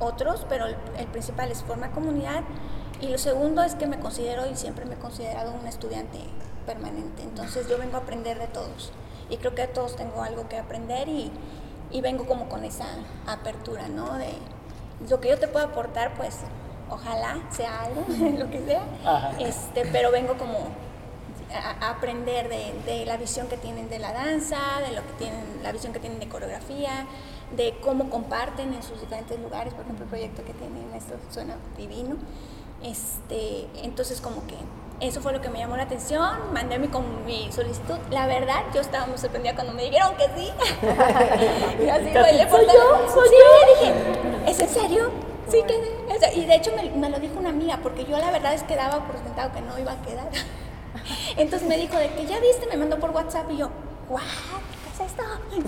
otros, 0.00 0.44
pero 0.48 0.66
el, 0.66 0.76
el 0.98 1.06
principal 1.06 1.50
es 1.50 1.62
formar 1.62 1.90
comunidad 1.92 2.42
y 3.00 3.08
lo 3.08 3.18
segundo 3.18 3.62
es 3.62 3.74
que 3.74 3.86
me 3.86 3.98
considero 3.98 4.48
y 4.50 4.56
siempre 4.56 4.84
me 4.84 4.94
he 4.94 4.98
considerado 4.98 5.52
un 5.52 5.66
estudiante 5.66 6.18
permanente, 6.66 7.22
entonces 7.22 7.68
yo 7.68 7.78
vengo 7.78 7.96
a 7.96 8.00
aprender 8.00 8.38
de 8.38 8.46
todos 8.46 8.92
y 9.30 9.36
creo 9.36 9.54
que 9.54 9.62
de 9.62 9.68
todos 9.68 9.96
tengo 9.96 10.22
algo 10.22 10.48
que 10.48 10.58
aprender 10.58 11.08
y, 11.08 11.30
y 11.90 12.00
vengo 12.00 12.26
como 12.26 12.48
con 12.48 12.64
esa 12.64 12.86
apertura, 13.26 13.88
¿no? 13.88 14.14
De 14.18 14.32
lo 15.08 15.20
que 15.20 15.28
yo 15.28 15.38
te 15.38 15.48
puedo 15.48 15.66
aportar, 15.66 16.14
pues 16.14 16.38
ojalá 16.90 17.38
sea 17.50 17.82
algo, 17.82 18.04
lo 18.38 18.50
que 18.50 18.64
sea, 18.64 18.82
Ajá. 19.04 19.32
este, 19.38 19.86
pero 19.92 20.10
vengo 20.10 20.34
como 20.38 20.58
a, 21.52 21.86
a 21.86 21.90
aprender 21.90 22.48
de, 22.48 22.74
de 22.84 23.06
la 23.06 23.16
visión 23.16 23.46
que 23.48 23.56
tienen 23.56 23.88
de 23.88 23.98
la 23.98 24.12
danza, 24.12 24.58
de 24.86 24.92
lo 24.94 25.02
que 25.06 25.12
tienen, 25.18 25.62
la 25.62 25.72
visión 25.72 25.92
que 25.92 26.00
tienen 26.00 26.18
de 26.20 26.28
coreografía, 26.28 27.06
de 27.56 27.76
cómo 27.82 28.10
comparten 28.10 28.72
en 28.74 28.82
sus 28.82 29.00
diferentes 29.00 29.38
lugares, 29.40 29.72
por 29.74 29.82
ejemplo 29.84 30.04
el 30.04 30.10
proyecto 30.10 30.44
que 30.44 30.52
tienen, 30.54 30.92
esto 30.94 31.14
suena 31.30 31.56
divino. 31.76 32.16
Este, 32.82 33.66
entonces 33.82 34.20
como 34.20 34.46
que 34.46 34.54
eso 35.00 35.20
fue 35.20 35.32
lo 35.32 35.40
que 35.40 35.48
me 35.50 35.58
llamó 35.58 35.76
la 35.76 35.84
atención, 35.84 36.52
mandé 36.52 36.78
mi, 36.78 36.88
con- 36.88 37.24
mi 37.24 37.50
solicitud. 37.50 37.96
La 38.10 38.26
verdad, 38.26 38.62
yo 38.74 38.80
estaba 38.80 39.06
muy 39.06 39.18
sorprendida 39.18 39.54
cuando 39.54 39.72
me 39.72 39.82
dijeron 39.84 40.14
que 40.16 40.24
sí. 40.36 40.50
y 41.84 41.88
así 41.88 42.10
por 42.48 42.58
¿soy 42.60 42.66
yo? 42.66 43.12
¿Soy 43.12 43.28
sí, 43.28 43.34
dije, 43.80 43.94
¿es 44.50 44.60
en 44.60 44.68
serio? 44.68 45.10
Sí. 45.48 45.58
O 46.14 46.18
sea, 46.18 46.32
y 46.32 46.44
de 46.46 46.54
hecho 46.54 46.72
me, 46.76 46.90
me 46.90 47.10
lo 47.10 47.18
dijo 47.18 47.38
una 47.38 47.50
amiga, 47.50 47.78
porque 47.82 48.04
yo 48.04 48.16
la 48.18 48.30
verdad 48.30 48.54
es 48.54 48.62
que 48.62 48.76
daba 48.76 49.04
por 49.06 49.18
sentado 49.18 49.52
que 49.52 49.60
no 49.60 49.78
iba 49.78 49.92
a 49.92 50.02
quedar. 50.02 50.28
Entonces 51.36 51.68
me 51.68 51.76
dijo 51.76 51.96
de 51.96 52.08
que 52.14 52.26
ya 52.26 52.38
viste, 52.38 52.66
me 52.66 52.76
mandó 52.76 52.98
por 52.98 53.10
WhatsApp 53.10 53.50
y 53.50 53.56
yo, 53.58 53.70
¿what? 54.08 54.22
¿Qué 54.96 55.02
es 55.02 55.10
esto? 55.10 55.22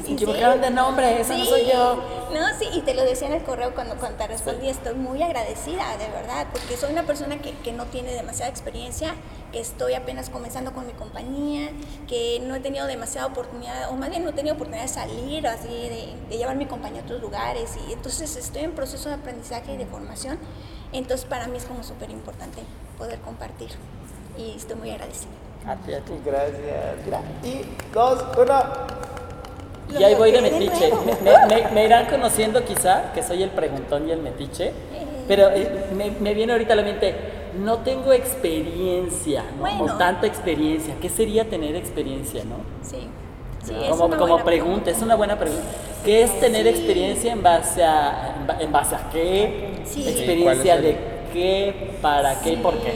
Se 0.05 0.13
equivocaron 0.13 0.61
de 0.61 0.71
nombre, 0.71 1.21
esa 1.21 1.37
no 1.37 1.45
soy 1.45 1.67
yo. 1.67 1.97
No, 2.33 2.59
sí, 2.59 2.69
y 2.73 2.83
te 2.83 2.95
lo 2.95 3.03
decía 3.03 3.27
en 3.27 3.35
el 3.35 3.43
correo 3.43 3.75
cuando, 3.75 3.97
cuando 3.97 4.19
te 4.19 4.27
respondí, 4.29 4.69
estoy 4.69 4.95
muy 4.95 5.21
agradecida, 5.23 5.97
de 5.97 6.09
verdad, 6.09 6.47
porque 6.53 6.77
soy 6.77 6.93
una 6.93 7.03
persona 7.03 7.39
que, 7.39 7.53
que 7.59 7.73
no 7.73 7.87
tiene 7.87 8.13
demasiada 8.13 8.51
experiencia, 8.51 9.15
que 9.53 9.61
estoy 9.61 9.95
apenas 9.95 10.31
comenzando 10.31 10.73
con 10.73 10.87
mi 10.87 10.93
compañía, 10.93 11.71
que 12.07 12.41
no 12.45 12.55
he 12.55 12.61
tenido 12.61 12.87
demasiada 12.87 13.27
oportunidad, 13.27 13.91
o 13.91 13.95
más 13.95 14.11
bien 14.11 14.23
no 14.23 14.31
he 14.31 14.33
tenido 14.33 14.55
oportunidad 14.55 14.85
de 14.85 14.93
salir, 14.93 15.47
así, 15.49 15.69
de, 15.69 16.15
de 16.29 16.37
llevar 16.39 16.57
mi 16.57 16.67
compañía 16.67 17.01
a 17.01 17.05
otros 17.05 17.21
lugares, 17.21 17.77
y 17.89 17.93
entonces 17.93 18.37
estoy 18.37 18.63
en 18.63 18.73
proceso 18.73 19.09
de 19.09 19.17
aprendizaje 19.17 19.73
y 19.73 19.77
de 19.77 19.87
formación, 19.87 20.39
entonces 20.93 21.27
para 21.27 21.49
mí 21.49 21.57
es 21.57 21.65
como 21.65 21.83
súper 21.83 22.11
importante 22.11 22.63
poder 22.97 23.19
compartir, 23.21 23.71
y 24.39 24.55
estoy 24.57 24.77
muy 24.77 24.91
agradecida. 24.91 25.31
A 25.67 25.75
ti, 25.75 25.95
a 25.95 26.01
ti. 26.01 26.13
Gracias. 26.25 26.61
Y 27.43 27.63
dos, 27.93 28.25
uno. 28.39 28.86
Y 29.99 30.03
ahí 30.03 30.15
voy 30.15 30.33
de 30.33 30.43
metiche. 30.43 30.93
Me, 31.23 31.33
me- 31.55 31.71
me 31.73 31.85
irán 31.85 32.07
conociendo 32.07 32.65
quizá 32.65 33.13
que 33.15 33.23
soy 33.23 33.43
el 33.43 33.51
preguntón 33.51 34.09
y 34.09 34.13
el 34.13 34.21
metiche. 34.21 34.73
Pero 35.29 35.49
eh, 35.51 35.87
me, 35.97 36.11
me 36.21 36.35
viene 36.35 36.53
ahorita 36.53 36.73
a 36.75 36.77
la 36.77 36.83
mente, 36.83 37.15
no 37.59 37.79
tengo 37.79 38.13
experiencia, 38.13 39.43
¿no? 39.57 39.61
Bueno. 39.61 39.85
O 39.85 39.97
tanta 39.99 40.27
experiencia. 40.27 40.95
¿Qué 41.01 41.09
sería 41.09 41.45
tener 41.45 41.75
experiencia, 41.77 42.43
no? 42.45 42.57
Sí, 42.83 43.09
sí, 43.65 43.75
es 43.83 43.89
como 43.91 44.05
una 44.07 44.17
como 44.17 44.29
buena 44.35 44.45
pregunta, 44.45 44.91
es 44.91 45.03
una 45.03 45.17
buena 45.17 45.37
pregunta. 45.39 45.65
¿Qué 46.05 46.23
es 46.23 46.39
tener 46.39 46.63
Sí. 46.63 46.69
experiencia 46.69 47.33
en 47.33 47.43
base 47.43 47.83
a, 47.83 48.35
en 48.39 48.47
ba- 48.47 48.57
en 48.61 48.73
base 48.73 48.95
a 48.95 49.11
qué? 49.13 49.71
Sí. 49.85 50.09
Experiencia 50.09 50.45
¿Cuál 50.45 50.67
es 50.67 50.67
el- 50.77 50.83
de 50.83 50.97
qué, 51.33 51.91
para 52.01 52.41
qué 52.41 52.51
y 52.53 52.57
por 52.59 52.75
qué. 52.79 52.93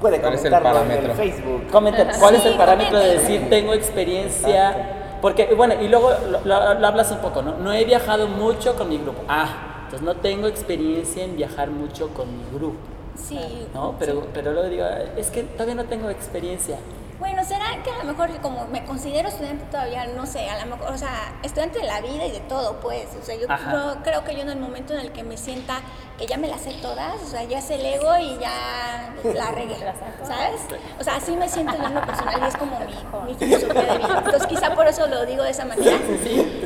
Puede 0.00 0.20
¿Cuál 0.20 0.34
es 0.34 0.44
el 0.44 0.52
en 0.52 0.62
parámetro? 0.62 1.14
Facebook. 1.14 1.66
Comenten, 1.70 2.08
¿cuál 2.18 2.34
es 2.36 2.44
el 2.46 2.54
parámetro 2.54 2.98
de 2.98 3.08
decir 3.18 3.48
tengo 3.48 3.72
experiencia? 3.74 4.91
Porque, 5.22 5.54
bueno, 5.54 5.74
y 5.80 5.88
luego 5.88 6.10
lo, 6.30 6.40
lo- 6.44 6.74
lo 6.74 6.86
hablas 6.86 7.10
un 7.12 7.18
poco, 7.18 7.40
¿no? 7.42 7.56
No 7.56 7.72
he 7.72 7.84
viajado 7.86 8.28
mucho 8.28 8.74
con 8.76 8.90
mi 8.90 8.98
grupo. 8.98 9.22
Ah, 9.28 9.84
entonces 9.84 10.02
no 10.02 10.16
tengo 10.16 10.46
experiencia 10.48 11.24
en 11.24 11.36
viajar 11.36 11.70
mucho 11.70 12.08
con 12.10 12.26
mi 12.36 12.44
grupo, 12.58 12.76
Sí. 13.14 13.38
¿no? 13.72 13.94
Pero, 13.98 14.26
pero 14.34 14.52
luego 14.52 14.68
digo, 14.68 14.84
es 15.16 15.30
que 15.30 15.42
todavía 15.44 15.76
no 15.76 15.84
tengo 15.84 16.10
experiencia. 16.10 16.76
Bueno, 17.20 17.44
será 17.44 17.80
que 17.84 17.90
a 17.92 17.98
lo 17.98 18.04
mejor 18.04 18.30
como 18.40 18.66
me 18.66 18.84
considero 18.84 19.28
estudiante 19.28 19.64
todavía, 19.70 20.06
no 20.06 20.26
sé, 20.26 20.48
a 20.50 20.64
lo 20.66 20.74
mejor, 20.76 20.92
o 20.92 20.98
sea, 20.98 21.32
estudiante 21.44 21.78
de 21.78 21.84
la 21.86 22.00
vida 22.00 22.26
y 22.26 22.32
de 22.32 22.40
todo, 22.40 22.80
pues, 22.80 23.06
o 23.20 23.24
sea, 23.24 23.36
yo 23.36 23.46
creo, 23.46 23.96
creo 24.02 24.24
que 24.24 24.34
yo 24.34 24.40
en 24.42 24.48
el 24.48 24.58
momento 24.58 24.92
en 24.94 24.98
el 25.00 25.12
que 25.12 25.22
me 25.22 25.36
sienta 25.36 25.82
que 26.22 26.28
ya 26.28 26.36
me 26.36 26.46
las 26.46 26.60
sé 26.60 26.70
todas, 26.80 27.20
o 27.20 27.26
sea, 27.26 27.42
ya 27.42 27.60
sé 27.60 27.74
el 27.74 27.84
ego 27.84 28.16
y 28.16 28.38
ya 28.38 29.12
la 29.34 29.50
regué, 29.50 29.74
¿sabes? 30.24 30.60
O 31.00 31.02
sea, 31.02 31.16
así 31.16 31.34
me 31.34 31.48
siento 31.48 31.76
yo 31.76 31.84
en 31.84 31.94
lo 31.94 32.06
personal 32.06 32.40
y 32.40 32.46
es 32.46 32.56
como 32.56 32.78
mi, 32.78 33.32
mi 33.32 33.34
filosofía 33.34 33.82
de 33.82 33.98
vida. 33.98 34.22
Entonces, 34.24 34.46
quizá 34.46 34.72
por 34.72 34.86
eso 34.86 35.04
lo 35.08 35.26
digo 35.26 35.42
de 35.42 35.50
esa 35.50 35.64
manera. 35.64 35.98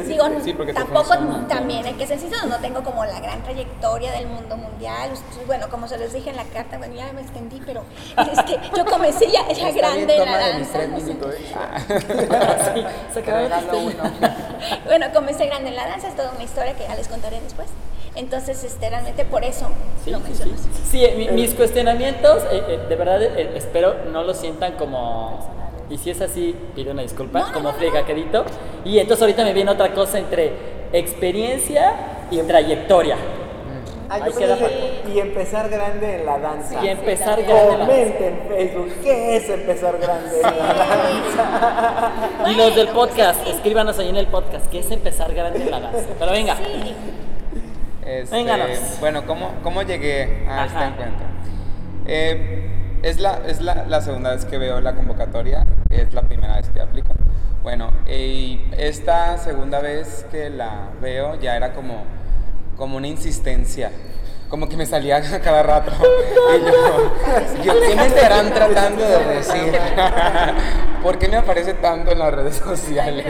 Digo, 0.06 0.24
Sí, 0.44 0.52
porque 0.52 0.74
te 0.74 0.78
tampoco, 0.78 1.16
también 1.48 1.86
hay 1.86 1.94
que 1.94 2.06
ser 2.06 2.18
sinceros, 2.18 2.46
no 2.46 2.58
tengo 2.58 2.82
como 2.82 3.06
la 3.06 3.18
gran 3.18 3.42
trayectoria 3.42 4.12
del 4.12 4.26
mundo 4.26 4.58
mundial. 4.58 5.10
Ustedes, 5.12 5.46
Bueno, 5.46 5.70
como 5.70 5.88
se 5.88 5.96
les 5.96 6.12
dije 6.12 6.28
en 6.28 6.36
la 6.36 6.44
carta, 6.44 6.76
bueno, 6.76 6.94
ya 6.94 7.10
me 7.14 7.22
extendí, 7.22 7.62
pero 7.64 7.82
este, 8.18 8.60
yo 8.76 8.84
comencé 8.84 9.30
ya, 9.30 9.50
ya 9.50 9.70
grande 9.70 10.16
en 10.16 10.24
la 10.26 10.38
danza. 10.38 10.80
sé. 10.80 10.86
Sí, 12.66 12.84
se 13.14 13.20
el 13.20 13.52
chiste. 13.52 14.06
Bueno, 14.84 15.06
comencé 15.14 15.46
grande 15.46 15.70
en 15.70 15.76
la 15.76 15.86
danza, 15.86 16.08
es 16.08 16.16
toda 16.16 16.32
una 16.32 16.44
historia 16.44 16.74
que 16.74 16.82
ya 16.86 16.94
les 16.94 17.08
contaré 17.08 17.40
después. 17.40 17.68
Entonces, 18.16 18.64
este, 18.64 18.88
realmente 18.90 19.24
por 19.24 19.44
eso 19.44 19.66
Sí, 20.04 20.10
lo 20.10 20.18
sí, 20.18 20.24
menciono. 20.24 20.52
sí. 20.56 20.68
Sí, 20.90 21.04
eh, 21.04 21.14
mi- 21.16 21.28
mis 21.28 21.54
cuestionamientos, 21.54 22.42
eh, 22.50 22.62
eh, 22.68 22.78
de 22.88 22.96
verdad, 22.96 23.22
eh, 23.22 23.52
espero 23.56 23.94
no 24.12 24.22
lo 24.24 24.32
sientan 24.34 24.72
como... 24.72 25.54
Y 25.90 25.98
si 25.98 26.10
es 26.10 26.20
así, 26.20 26.56
pido 26.74 26.92
una 26.92 27.02
disculpa, 27.02 27.38
No, 27.40 27.46
no, 27.48 27.52
como 27.52 27.68
no, 27.72 27.74
fregaquedito. 27.76 28.44
Y 28.84 28.98
entonces 28.98 29.22
ahorita 29.22 29.44
me 29.44 29.52
viene 29.52 29.70
otra 29.70 29.92
cosa 29.94 30.18
entre 30.18 30.52
experiencia 30.92 31.92
y 32.30 32.38
trayectoria. 32.40 33.16
Queda 34.38 34.56
que- 34.56 35.02
y 35.12 35.18
empezar 35.18 35.68
grande 35.68 36.20
en 36.20 36.26
la 36.26 36.38
danza. 36.38 36.84
Y 36.84 36.88
empezar 36.88 37.42
grande 37.42 37.52
en 37.72 37.78
la 37.78 37.86
danza. 37.86 37.86
Comenten 37.86 38.24
en 38.34 38.48
Facebook, 38.48 38.92
¿qué 39.02 39.36
es 39.36 39.48
empezar 39.50 39.98
grande 39.98 40.36
en 40.36 40.42
la 40.42 40.74
danza? 40.74 42.12
Y 42.50 42.54
los 42.54 42.74
del 42.76 42.88
podcast, 42.88 43.34
pues 43.38 43.38
es 43.40 43.44
que- 43.52 43.56
escríbanos 43.58 43.98
ahí 43.98 44.08
en 44.08 44.16
el 44.16 44.26
podcast, 44.28 44.66
que 44.70 44.78
es 44.78 44.90
empezar 44.92 45.34
grande 45.34 45.62
en 45.62 45.70
la 45.70 45.80
danza. 45.80 46.06
Pero 46.18 46.32
venga, 46.32 46.56
Sí, 46.56 46.94
Este, 48.06 48.36
Vénganos. 48.36 49.00
Bueno, 49.00 49.26
¿cómo, 49.26 49.50
¿cómo 49.62 49.82
llegué 49.82 50.46
a 50.48 50.66
este 50.66 50.78
Ajá. 50.78 50.86
encuentro? 50.88 51.26
Eh, 52.06 52.98
es 53.02 53.18
la, 53.18 53.40
es 53.46 53.60
la, 53.60 53.84
la 53.84 54.00
segunda 54.00 54.30
vez 54.30 54.44
que 54.44 54.58
veo 54.58 54.80
la 54.80 54.94
convocatoria, 54.94 55.66
es 55.90 56.14
la 56.14 56.22
primera 56.22 56.56
vez 56.56 56.68
que 56.70 56.80
aplico. 56.80 57.14
Bueno, 57.62 57.90
y 58.08 58.60
esta 58.78 59.36
segunda 59.38 59.80
vez 59.80 60.24
que 60.30 60.50
la 60.50 60.90
veo 61.00 61.34
ya 61.40 61.56
era 61.56 61.72
como, 61.72 62.04
como 62.76 62.96
una 62.96 63.08
insistencia, 63.08 63.90
como 64.48 64.68
que 64.68 64.76
me 64.76 64.86
salía 64.86 65.16
a 65.16 65.40
cada 65.40 65.62
rato. 65.64 65.90
Y 67.60 67.64
yo, 67.64 67.72
¿qué 67.80 67.96
me 67.96 68.06
estarán 68.06 68.52
tratando 68.52 69.02
de 69.02 69.24
decir? 69.34 69.72
¿Por 71.02 71.18
qué 71.18 71.26
me 71.28 71.36
aparece 71.36 71.74
tanto 71.74 72.12
en 72.12 72.20
las 72.20 72.32
redes 72.32 72.56
sociales? 72.56 73.26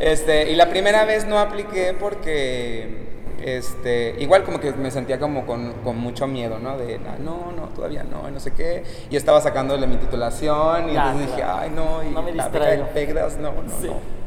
Este, 0.00 0.50
y 0.50 0.56
la 0.56 0.68
primera 0.68 1.04
vez 1.04 1.26
no 1.26 1.38
apliqué 1.38 1.94
porque 1.98 3.11
este, 3.44 4.14
igual 4.18 4.44
como 4.44 4.60
que 4.60 4.72
me 4.72 4.90
sentía 4.90 5.18
como 5.18 5.46
con, 5.46 5.72
con 5.84 5.98
mucho 5.98 6.26
miedo, 6.26 6.58
¿no? 6.58 6.78
De, 6.78 6.96
"Ah, 7.06 7.16
no, 7.18 7.52
no, 7.56 7.68
todavía 7.74 8.04
no, 8.04 8.28
y 8.28 8.32
no 8.32 8.40
sé 8.40 8.52
qué. 8.52 8.84
Y 9.10 9.16
estaba 9.16 9.40
sacándole 9.40 9.86
mi 9.86 9.96
titulación 9.96 10.90
y 10.90 10.94
Ya, 10.94 11.06
entonces 11.12 11.30
dije, 11.36 11.42
ay, 11.42 11.70
no, 11.74 12.02
y 12.02 12.10
No 12.10 12.22
me 12.22 12.32
la 12.32 12.48
beca 12.48 12.66
del 12.66 12.82
PECDAS, 12.82 13.36
no, 13.38 13.52
no, 13.52 13.70
Sí. 13.80 13.86
no. 13.88 14.22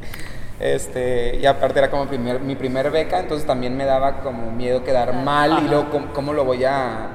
Este, 0.59 1.35
y 1.37 1.45
aparte 1.45 1.79
era 1.79 1.89
como 1.91 2.05
primer, 2.07 2.39
mi 2.39 2.55
primer 2.55 2.89
beca, 2.89 3.19
entonces 3.19 3.45
también 3.45 3.75
me 3.75 3.83
daba 3.85 4.21
como 4.21 4.51
miedo 4.51 4.83
quedar 4.83 5.13
mal 5.13 5.63
y 5.65 5.67
luego 5.67 5.89
cómo, 5.89 6.13
cómo 6.13 6.33
lo 6.33 6.45
voy 6.45 6.63
a, 6.63 7.09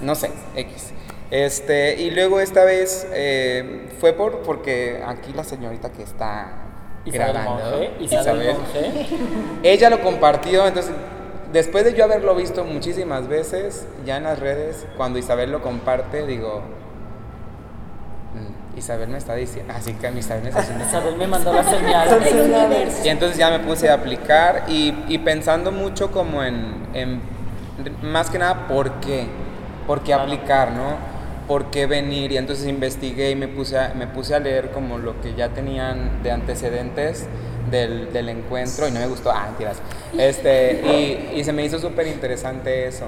no 0.00 0.14
sé, 0.14 0.30
X. 0.54 0.92
Este, 1.30 2.00
y 2.00 2.10
luego 2.12 2.40
esta 2.40 2.64
vez 2.64 3.06
eh, 3.12 3.88
fue 4.00 4.12
por, 4.12 4.42
porque 4.42 5.02
aquí 5.06 5.32
la 5.34 5.42
señorita 5.44 5.90
que 5.90 6.02
está 6.04 6.52
Isabel 7.04 7.32
grabando, 7.32 7.64
Monge, 7.70 7.90
Isabel 8.00 8.54
Monge. 8.54 9.06
ella 9.64 9.90
lo 9.90 10.00
compartió, 10.00 10.66
entonces 10.66 10.92
después 11.52 11.84
de 11.84 11.94
yo 11.94 12.04
haberlo 12.04 12.34
visto 12.34 12.64
muchísimas 12.64 13.28
veces 13.28 13.86
ya 14.04 14.16
en 14.16 14.24
las 14.24 14.38
redes, 14.38 14.86
cuando 14.96 15.18
Isabel 15.18 15.50
lo 15.52 15.62
comparte, 15.62 16.26
digo, 16.26 16.62
"Mm, 18.34 18.78
Isabel 18.78 19.08
me 19.08 19.18
está 19.18 19.34
diciendo, 19.34 19.72
así 19.76 19.92
que 19.94 20.10
Isabel 20.16 20.42
me 20.44 20.48
está 20.50 20.60
diciendo. 20.60 20.84
Isabel 20.86 21.16
me 21.16 21.26
mandó 21.26 21.52
la 21.52 21.64
señal. 21.64 22.08
Y 23.04 23.08
entonces 23.08 23.38
ya 23.38 23.50
me 23.50 23.60
puse 23.60 23.88
a 23.88 23.94
aplicar 23.94 24.64
y, 24.68 24.94
y 25.08 25.18
pensando 25.18 25.72
mucho 25.72 26.10
como 26.12 26.42
en, 26.44 26.86
en, 26.94 27.20
más 28.02 28.30
que 28.30 28.38
nada, 28.38 28.66
¿por 28.68 28.92
qué? 29.00 29.26
¿Por 29.86 30.02
qué 30.02 30.14
aplicar, 30.14 30.72
no? 30.72 30.96
¿Por 31.48 31.70
qué 31.70 31.86
venir? 31.86 32.30
Y 32.32 32.36
entonces 32.36 32.66
investigué 32.68 33.30
y 33.30 33.34
me 33.34 33.48
puse 33.48 33.78
a, 33.78 33.94
me 33.94 34.06
puse 34.06 34.34
a 34.34 34.38
leer 34.38 34.70
como 34.70 34.98
lo 34.98 35.20
que 35.22 35.34
ya 35.34 35.48
tenían 35.48 36.22
de 36.22 36.30
antecedentes 36.30 37.26
del, 37.70 38.12
del 38.12 38.28
encuentro 38.28 38.88
y 38.88 38.90
no 38.90 39.00
me 39.00 39.06
gustó, 39.06 39.30
ah, 39.30 39.46
mentiras. 39.48 39.78
Este, 40.18 40.80
y, 41.34 41.38
y 41.40 41.44
se 41.44 41.52
me 41.52 41.64
hizo 41.64 41.78
súper 41.78 42.06
interesante 42.06 42.86
eso, 42.86 43.06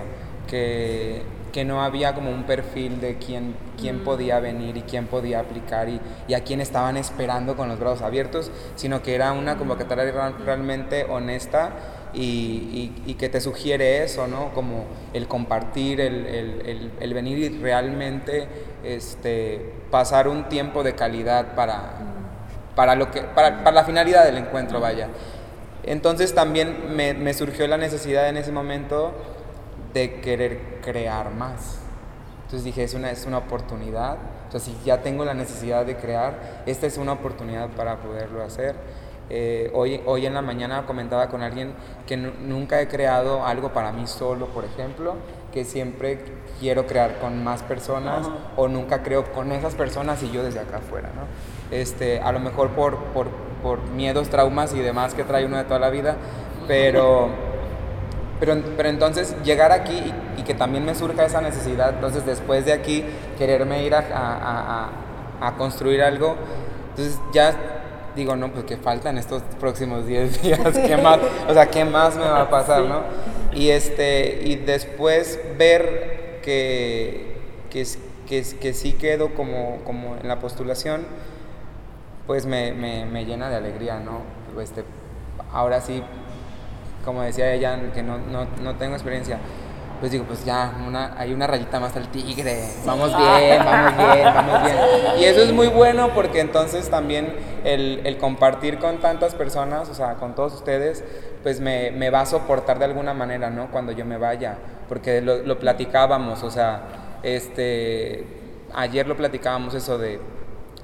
que, 0.49 1.23
que 1.53 1.65
no 1.65 1.83
había 1.83 2.15
como 2.15 2.31
un 2.31 2.45
perfil 2.45 3.01
de 3.01 3.17
quién, 3.17 3.55
quién 3.81 4.01
podía 4.05 4.39
venir 4.41 4.77
y 4.77 4.83
quién 4.83 5.07
podía 5.07 5.41
aplicar 5.41 5.89
y, 5.89 6.01
y 6.29 6.35
a 6.35 6.45
quién 6.45 6.61
estaban 6.61 6.97
esperando 6.97 7.57
con 7.57 7.69
los 7.69 7.79
brazos 7.81 8.03
abiertos, 8.03 8.51
sino 8.77 9.03
que 9.03 9.15
era 9.15 9.33
una 9.33 9.57
convocatoria 9.57 10.05
real- 10.13 10.35
realmente 10.45 11.05
honesta 11.09 11.71
y, 12.13 12.21
y- 12.21 13.03
y 13.07 13.15
que 13.15 13.29
te 13.29 13.41
sugiere 13.41 14.03
eso, 14.05 14.27
¿no? 14.27 14.51
Como 14.53 14.85
el 15.15 15.27
compartir, 15.29 16.01
el, 16.01 16.27
el- 16.27 16.63
el- 16.67 16.91
el 17.01 17.15
venir 17.15 17.39
y 17.39 17.49
realmente 17.61 18.47
este, 18.85 19.73
pasar 19.91 20.29
un 20.29 20.49
tiempo 20.49 20.83
de 20.83 20.95
calidad 20.95 21.55
para, 21.55 21.95
para, 22.75 22.95
lo 22.95 23.11
que, 23.11 23.23
para, 23.23 23.59
para 23.65 23.73
la 23.73 23.85
finalidad 23.85 24.25
del 24.25 24.39
encuentro, 24.39 24.81
vaya. 24.81 25.09
Entonces 25.83 26.35
también 26.35 26.95
me, 26.95 27.15
me 27.15 27.33
surgió 27.35 27.67
la 27.67 27.77
necesidad 27.77 28.29
en 28.29 28.37
ese 28.37 28.53
momento 28.53 29.13
de 29.95 30.21
querer 30.21 30.81
crear 30.83 31.31
más. 31.31 31.79
Entonces 32.45 32.65
dije, 32.65 32.83
es 32.85 32.95
una, 32.95 33.11
es 33.11 33.27
una 33.27 33.39
oportunidad. 33.39 34.17
Entonces, 34.45 34.75
si 34.77 34.85
ya 34.85 34.99
tengo 35.03 35.25
la 35.25 35.35
necesidad 35.35 35.87
de 35.87 35.97
crear, 35.97 36.63
esta 36.67 36.87
es 36.87 36.99
una 36.99 37.13
oportunidad 37.13 37.69
para 37.71 37.97
poderlo 37.99 38.43
hacer. 38.43 38.75
Eh, 39.33 39.71
hoy, 39.75 40.03
hoy 40.07 40.27
en 40.27 40.35
la 40.35 40.43
mañana 40.43 40.85
comentaba 40.87 41.29
con 41.29 41.43
alguien 41.43 41.73
que 42.09 42.17
nu- 42.17 42.33
nunca 42.41 42.81
he 42.81 42.89
creado 42.89 43.47
algo 43.47 43.73
para 43.73 43.93
mí 43.93 44.09
solo, 44.09 44.47
por 44.47 44.65
ejemplo, 44.65 45.15
que 45.53 45.65
siempre 45.65 46.19
quiero 46.59 46.89
crear 46.89 47.21
con 47.21 47.45
más 47.45 47.63
personas 47.63 48.29
o 48.57 48.67
nunca 48.67 49.05
creo 49.05 49.31
con 49.33 49.53
esas 49.53 49.77
personas 49.77 50.21
y 50.25 50.33
yo 50.33 50.43
desde 50.43 50.59
acá 50.59 50.79
afuera, 50.79 51.11
¿no? 51.15 51.23
Este, 51.71 52.21
a 52.21 52.33
lo 52.33 52.41
mejor 52.41 52.71
por, 52.71 52.97
por, 53.15 53.29
por 53.63 53.81
miedos, 53.91 54.29
traumas 54.29 54.75
y 54.75 54.81
demás 54.81 55.15
que 55.15 55.25
trae 55.25 55.47
uno 55.47 55.57
de 55.57 55.65
toda 55.65 55.79
la 55.79 55.91
vida, 55.91 56.17
pero 56.67 57.29
pero, 58.41 58.57
pero 58.77 58.89
entonces 58.89 59.37
llegar 59.45 59.71
aquí 59.71 59.93
y, 60.37 60.41
y 60.41 60.45
que 60.45 60.55
también 60.55 60.85
me 60.85 60.95
surja 60.95 61.27
esa 61.27 61.43
necesidad, 61.43 61.91
entonces 61.91 62.25
después 62.25 62.65
de 62.65 62.73
aquí 62.73 63.05
quererme 63.39 63.85
ir 63.85 63.95
a, 63.95 63.99
a- 63.99 64.89
a- 65.43 65.47
a- 65.49 65.57
construir 65.59 66.01
algo, 66.03 66.37
entonces 66.91 67.19
ya 67.35 67.55
digo, 68.17 68.37
no, 68.37 68.51
pues 68.51 68.65
que 68.65 68.79
faltan 68.79 69.19
estos 69.19 69.43
próximos 69.61 70.07
10 70.07 70.41
días, 70.43 70.59
¿qué 70.87 70.97
más? 70.97 71.19
O 71.49 71.53
sea, 71.53 71.67
¿qué 71.67 71.85
más 71.85 72.17
me 72.17 72.25
va 72.25 72.43
a 72.43 72.51
pasar, 72.51 72.83
no? 72.85 73.03
Y, 73.53 73.69
este, 73.69 74.41
y 74.43 74.57
después 74.57 75.39
ver 75.59 76.41
que, 76.43 77.37
que, 77.69 77.85
que, 78.27 78.43
que 78.59 78.73
sí 78.73 78.95
quedo 78.95 79.35
como, 79.35 79.81
como 79.85 80.17
en 80.17 80.29
la 80.29 80.39
postulación, 80.41 81.03
pues 82.31 82.47
me, 82.47 82.71
me, 82.71 83.05
me 83.07 83.25
llena 83.25 83.51
de 83.51 83.57
alegría, 83.57 83.99
¿no? 83.99 84.21
Este, 84.63 84.85
ahora 85.53 85.81
sí 85.81 86.01
como 87.05 87.23
decía 87.23 87.53
ella, 87.53 87.77
que 87.93 88.05
no, 88.05 88.19
no, 88.19 88.47
no 88.63 88.77
tengo 88.77 88.95
experiencia, 88.95 89.41
pues 89.99 90.13
digo, 90.13 90.27
pues 90.27 90.45
ya, 90.45 90.81
una, 90.87 91.19
hay 91.19 91.33
una 91.33 91.49
rayita 91.49 91.81
más 91.81 91.97
al 91.97 92.07
tigre, 92.07 92.69
vamos 92.87 93.17
bien, 93.17 93.65
vamos 93.65 94.15
bien, 94.15 94.25
vamos 94.27 94.63
bien. 94.63 94.77
Y 95.19 95.25
eso 95.25 95.41
es 95.41 95.53
muy 95.53 95.67
bueno 95.67 96.11
porque 96.15 96.39
entonces 96.39 96.89
también 96.89 97.35
el, 97.65 98.03
el 98.05 98.17
compartir 98.17 98.79
con 98.79 98.99
tantas 98.99 99.35
personas, 99.35 99.89
o 99.89 99.95
sea, 99.95 100.15
con 100.15 100.37
todos 100.37 100.55
ustedes, 100.55 101.03
pues 101.43 101.59
me, 101.59 101.91
me 101.91 102.11
va 102.11 102.21
a 102.21 102.27
soportar 102.27 102.79
de 102.79 102.85
alguna 102.85 103.13
manera, 103.13 103.51
¿no? 103.51 103.73
Cuando 103.73 103.91
yo 103.91 104.05
me 104.05 104.19
vaya, 104.19 104.57
porque 104.89 105.21
lo, 105.21 105.39
lo 105.39 105.59
platicábamos, 105.59 106.45
o 106.45 106.51
sea, 106.53 106.83
este, 107.25 108.25
ayer 108.73 109.09
lo 109.09 109.17
platicábamos 109.17 109.75
eso 109.75 109.99
de, 109.99 110.21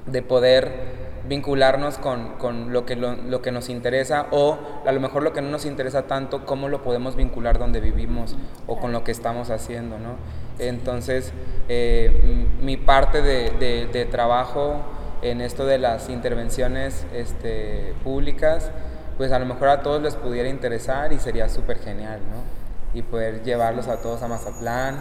de 0.07 0.21
poder 0.21 1.06
vincularnos 1.27 1.97
con, 1.97 2.33
con 2.37 2.71
lo, 2.73 2.85
que 2.85 2.95
lo, 2.95 3.15
lo 3.15 3.41
que 3.41 3.51
nos 3.51 3.69
interesa 3.69 4.27
o 4.31 4.57
a 4.85 4.91
lo 4.91 4.99
mejor 4.99 5.23
lo 5.23 5.33
que 5.33 5.41
no 5.41 5.49
nos 5.49 5.65
interesa 5.65 6.03
tanto, 6.03 6.45
cómo 6.45 6.69
lo 6.69 6.83
podemos 6.83 7.15
vincular 7.15 7.59
donde 7.59 7.79
vivimos 7.81 8.35
o 8.67 8.77
con 8.79 8.91
lo 8.91 9.03
que 9.03 9.11
estamos 9.11 9.49
haciendo, 9.49 9.97
¿no? 9.99 10.15
Entonces, 10.59 11.33
eh, 11.69 12.45
mi 12.61 12.77
parte 12.77 13.21
de, 13.21 13.51
de- 13.59 13.87
de 13.87 14.05
trabajo 14.05 14.81
en 15.21 15.41
esto 15.41 15.65
de 15.65 15.77
las 15.79 16.09
intervenciones 16.09 17.05
este, 17.13 17.93
públicas, 18.03 18.71
pues 19.17 19.31
a 19.31 19.39
lo 19.39 19.45
mejor 19.45 19.69
a 19.69 19.81
todos 19.81 20.01
les 20.01 20.15
pudiera 20.15 20.47
interesar 20.49 21.11
y 21.13 21.19
sería 21.19 21.49
súper 21.49 21.79
genial, 21.79 22.19
¿no? 22.31 22.97
Y 22.97 23.01
poder 23.01 23.43
llevarlos 23.43 23.87
a 23.87 23.97
todos 24.01 24.21
a 24.23 24.27
Mazatlán 24.27 24.97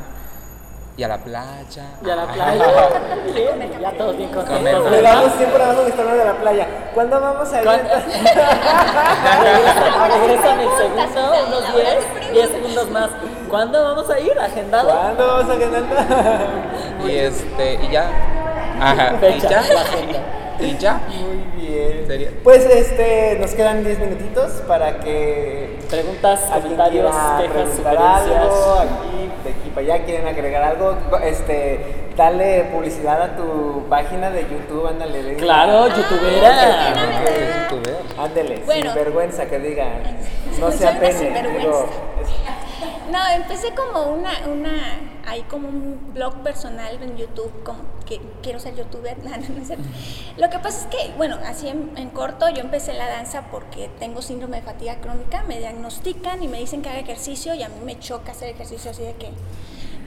y 0.96 1.02
a 1.02 1.08
la 1.08 1.18
playa. 1.18 1.84
Y 2.04 2.08
a 2.10 2.16
la 2.16 2.26
playa. 2.26 2.64
Bien, 3.34 3.80
ya 3.80 3.92
todos 3.92 4.16
bien 4.16 4.30
contentos. 4.30 4.90
Le 4.90 5.02
tiempo 5.36 5.58
nada 5.58 5.74
más 5.74 5.84
de 5.84 5.90
estar 5.90 6.06
de 6.06 6.24
la 6.24 6.34
playa. 6.34 6.66
¿Cuándo 6.94 7.20
vamos 7.20 7.52
a 7.52 7.60
ir? 7.60 7.68
Regresan 10.08 10.60
el 10.60 10.68
segundo, 10.78 11.02
unos 11.48 11.74
10, 11.74 12.32
10 12.32 12.48
segundos 12.50 12.90
más. 12.90 13.10
¿Cuándo 13.50 13.82
vamos 13.82 14.08
a 14.08 14.18
ir? 14.18 14.38
¿Agendado? 14.38 14.88
¿Cuándo 14.88 15.26
vamos 15.26 15.50
a 15.50 15.56
ganar? 15.56 15.84
Y 17.06 17.10
este, 17.16 17.74
y 17.74 17.90
ya. 17.90 18.10
Ajá, 18.80 19.14
y 19.14 19.18
Fecha, 19.18 19.48
ya. 19.48 19.62
la 19.74 19.80
agenda. 19.82 20.18
Y 20.58 20.76
ya. 20.78 21.00
Muy 21.08 21.36
bien. 21.56 21.65
Sería- 22.06 22.30
Pues 22.44 22.64
este, 22.64 23.38
nos 23.40 23.52
quedan 23.52 23.84
10 23.84 23.98
minutitos 23.98 24.52
para 24.68 24.98
que 25.00 25.76
Preguntas, 25.90 26.40
comentarios, 26.52 27.14
quejas, 27.40 27.86
algo, 27.86 28.74
aquí, 28.80 29.30
de 29.44 29.50
aquí 29.50 29.70
para 29.74 29.94
allá, 29.94 30.04
quieren 30.04 30.26
agregar 30.26 30.62
algo, 30.64 30.96
este, 31.22 31.80
dale 32.16 32.64
publicidad 32.72 33.22
a 33.22 33.36
tu 33.36 33.84
página 33.88 34.30
de 34.30 34.42
YouTube, 34.42 34.86
ándale. 34.88 35.22
le- 35.22 35.34
Claro, 35.36 35.86
youtubera. 35.88 36.94
Porque 36.94 37.44
es 37.44 37.70
youtuber. 37.70 37.96
Ándele, 38.18 38.62
Bueno. 38.64 38.92
sin 38.92 38.94
vergüenza 39.04 39.46
que 39.46 39.58
diga, 39.60 39.86
no 40.58 40.70
Soy 40.70 40.78
sea 40.78 40.90
una 40.90 41.00
pene, 41.00 41.12
sinvergüenza. 41.12 41.58
digo, 41.60 41.86
No, 43.10 43.18
empecé 43.34 43.74
como 43.74 44.10
una, 44.12 44.30
una, 44.46 45.00
hay 45.26 45.42
como 45.42 45.68
un 45.68 46.12
blog 46.12 46.42
personal 46.42 47.02
en 47.02 47.16
YouTube, 47.16 47.52
como 47.64 47.80
que 48.04 48.20
quiero 48.42 48.58
ser 48.58 48.76
youtuber, 48.76 49.16
no. 49.24 49.30
Lo 50.36 50.50
que 50.50 50.58
pasa 50.58 50.80
es 50.80 50.86
que, 50.86 51.12
bueno, 51.16 51.38
así 51.46 51.68
en, 51.68 52.10
corto, 52.10 52.48
yo 52.50 52.60
empecé 52.60 52.92
la 52.94 53.08
danza 53.08 53.42
porque 53.50 53.90
tengo 53.98 54.22
síndrome 54.22 54.58
de 54.58 54.62
fatiga 54.62 54.96
crónica, 55.00 55.42
me 55.44 55.58
diagnostican 55.58 56.42
y 56.42 56.48
me 56.48 56.58
dicen 56.58 56.82
que 56.82 56.88
haga 56.88 56.98
ejercicio 56.98 57.54
y 57.54 57.62
a 57.62 57.68
mí 57.68 57.80
me 57.84 57.98
choca 57.98 58.32
hacer 58.32 58.50
ejercicio 58.50 58.90
así 58.90 59.02
de 59.02 59.14
que... 59.14 59.30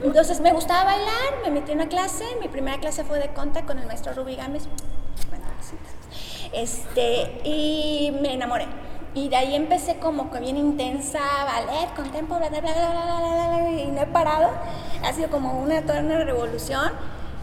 Entonces 0.02 0.40
me 0.40 0.52
gustaba 0.52 0.84
bailar, 0.84 1.42
me 1.44 1.50
metí 1.50 1.72
en 1.72 1.78
una 1.78 1.88
clase, 1.88 2.24
mi 2.40 2.48
primera 2.48 2.78
clase 2.78 3.04
fue 3.04 3.18
de 3.18 3.28
conta 3.34 3.66
con 3.66 3.78
el 3.78 3.86
maestro 3.86 4.14
Ruby 4.14 4.34
Gámez, 4.34 4.66
este, 6.52 7.40
y 7.44 8.12
me 8.20 8.34
enamoré. 8.34 8.66
Y 9.14 9.28
de 9.28 9.36
ahí 9.36 9.56
empecé 9.56 9.98
como 9.98 10.30
que 10.30 10.38
bien 10.38 10.56
intensa, 10.56 11.18
ballet, 11.44 11.92
con 11.96 12.10
tempo, 12.10 12.36
bla, 12.36 12.48
bla, 12.48 12.60
bla, 12.60 12.72
bla, 12.72 12.90
bla, 12.90 13.18
bla, 13.18 13.58
bla, 13.58 13.70
y 13.70 13.86
no 13.88 14.02
he 14.02 14.06
parado. 14.06 14.50
Ha 15.04 15.12
sido 15.12 15.28
como 15.30 15.60
una, 15.60 15.82
toda 15.82 16.00
una 16.00 16.18
revolución. 16.18 16.92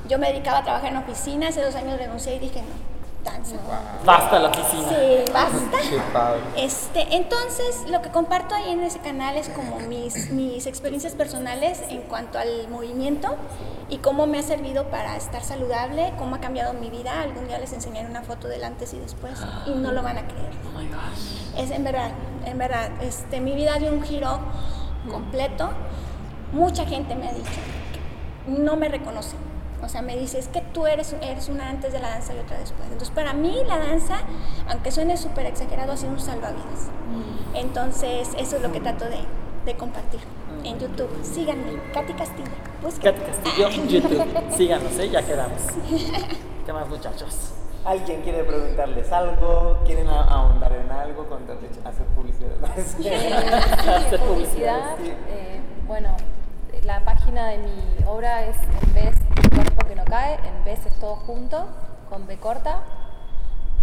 Yo 0.07 0.17
me 0.17 0.31
dedicaba 0.31 0.59
a 0.59 0.63
trabajar 0.63 0.91
en 0.91 0.97
oficina, 0.97 1.49
hace 1.49 1.61
dos 1.61 1.75
años 1.75 1.97
renuncié 1.97 2.35
y 2.35 2.39
dije, 2.39 2.61
no, 2.61 2.87
tan 3.29 3.43
wow. 3.43 4.05
Basta 4.05 4.39
la 4.39 4.47
oficina. 4.47 4.89
Sí, 4.89 5.31
basta. 5.33 5.77
Qué 5.89 5.99
padre. 6.13 6.41
Este, 6.55 7.15
entonces, 7.15 7.83
lo 7.89 8.01
que 8.01 8.09
comparto 8.11 8.55
ahí 8.55 8.71
en 8.71 8.83
ese 8.83 8.99
canal 8.99 9.35
es 9.35 9.49
como 9.49 9.77
mis, 9.81 10.31
mis 10.31 10.65
experiencias 10.67 11.13
personales 11.13 11.83
en 11.89 12.01
cuanto 12.03 12.39
al 12.39 12.69
movimiento 12.69 13.35
y 13.89 13.97
cómo 13.97 14.25
me 14.27 14.39
ha 14.39 14.43
servido 14.43 14.85
para 14.85 15.17
estar 15.17 15.43
saludable, 15.43 16.13
cómo 16.17 16.35
ha 16.35 16.39
cambiado 16.39 16.73
mi 16.73 16.89
vida. 16.89 17.21
Algún 17.21 17.47
día 17.47 17.59
les 17.59 17.73
enseñaré 17.73 18.09
una 18.09 18.21
foto 18.21 18.47
del 18.47 18.63
antes 18.63 18.93
y 18.93 18.99
después 18.99 19.33
y 19.65 19.71
no 19.71 19.91
lo 19.91 20.01
van 20.01 20.17
a 20.17 20.27
creer. 20.27 20.51
Oh 20.65 20.79
my 20.79 20.87
gosh. 20.87 21.46
Es 21.57 21.71
en 21.71 21.83
verdad, 21.83 22.11
en 22.45 22.57
verdad, 22.57 22.91
este, 23.01 23.39
mi 23.41 23.55
vida 23.55 23.77
dio 23.79 23.91
un 23.91 24.03
giro 24.03 24.39
completo. 25.09 25.69
Mucha 26.53 26.85
gente 26.85 27.15
me 27.15 27.27
ha 27.27 27.33
dicho 27.33 27.49
que 28.45 28.51
no 28.51 28.75
me 28.75 28.89
reconoce. 28.89 29.35
O 29.83 29.89
sea, 29.89 30.01
me 30.01 30.17
dice, 30.17 30.39
es 30.39 30.47
que 30.47 30.61
tú 30.61 30.87
eres, 30.87 31.15
eres 31.21 31.49
una 31.49 31.69
antes 31.69 31.93
de 31.93 31.99
la 31.99 32.09
danza 32.09 32.33
y 32.33 32.39
otra 32.39 32.57
después. 32.57 32.83
Entonces, 32.85 33.11
para 33.11 33.33
mí 33.33 33.57
la 33.67 33.77
danza, 33.77 34.19
aunque 34.67 34.91
suene 34.91 35.17
súper 35.17 35.45
exagerado, 35.45 35.93
ha 35.93 35.97
sido 35.97 36.11
un 36.11 36.19
salvavidas. 36.19 36.89
Entonces, 37.53 38.29
eso 38.37 38.55
es 38.55 38.61
lo 38.61 38.71
que 38.71 38.79
trato 38.79 39.05
de, 39.05 39.19
de 39.65 39.77
compartir 39.77 40.19
en 40.63 40.79
YouTube. 40.79 41.09
Síganme, 41.23 41.79
Katy 41.93 42.13
Castillo. 42.13 42.49
Búsquenme. 42.81 43.19
Katy 43.19 43.31
Castillo, 43.31 43.69
YouTube. 43.69 44.27
Síganos, 44.57 44.99
¿eh? 44.99 45.09
ya 45.09 45.21
quedamos. 45.25 45.61
¿Qué 46.65 46.73
más, 46.73 46.87
muchachos? 46.89 47.53
¿Alguien 47.87 48.21
quiere 48.21 48.43
preguntarles 48.43 49.09
algo? 49.13 49.77
¿Quieren 49.85 50.09
ahondar 50.09 50.73
en 50.73 50.91
algo? 50.91 51.25
Hacer 51.85 52.05
publicidad. 52.07 52.51
Hacer 52.65 54.19
publicidad. 54.19 54.95
Sí. 54.97 55.13
eh, 55.29 55.61
bueno, 55.87 56.09
la 56.83 57.05
página 57.05 57.47
de 57.47 57.59
mi 57.59 58.05
obra 58.05 58.43
es 58.45 58.57
en 58.57 58.93
vez 58.93 59.15
cuerpo 59.55 59.87
que 59.87 59.95
no 59.95 60.03
cae, 60.03 60.33
en 60.33 60.65
vez 60.65 60.85
es 60.85 60.99
todo 60.99 61.15
junto, 61.15 61.65
con 62.09 62.27
B 62.27 62.35
corta, 62.35 62.83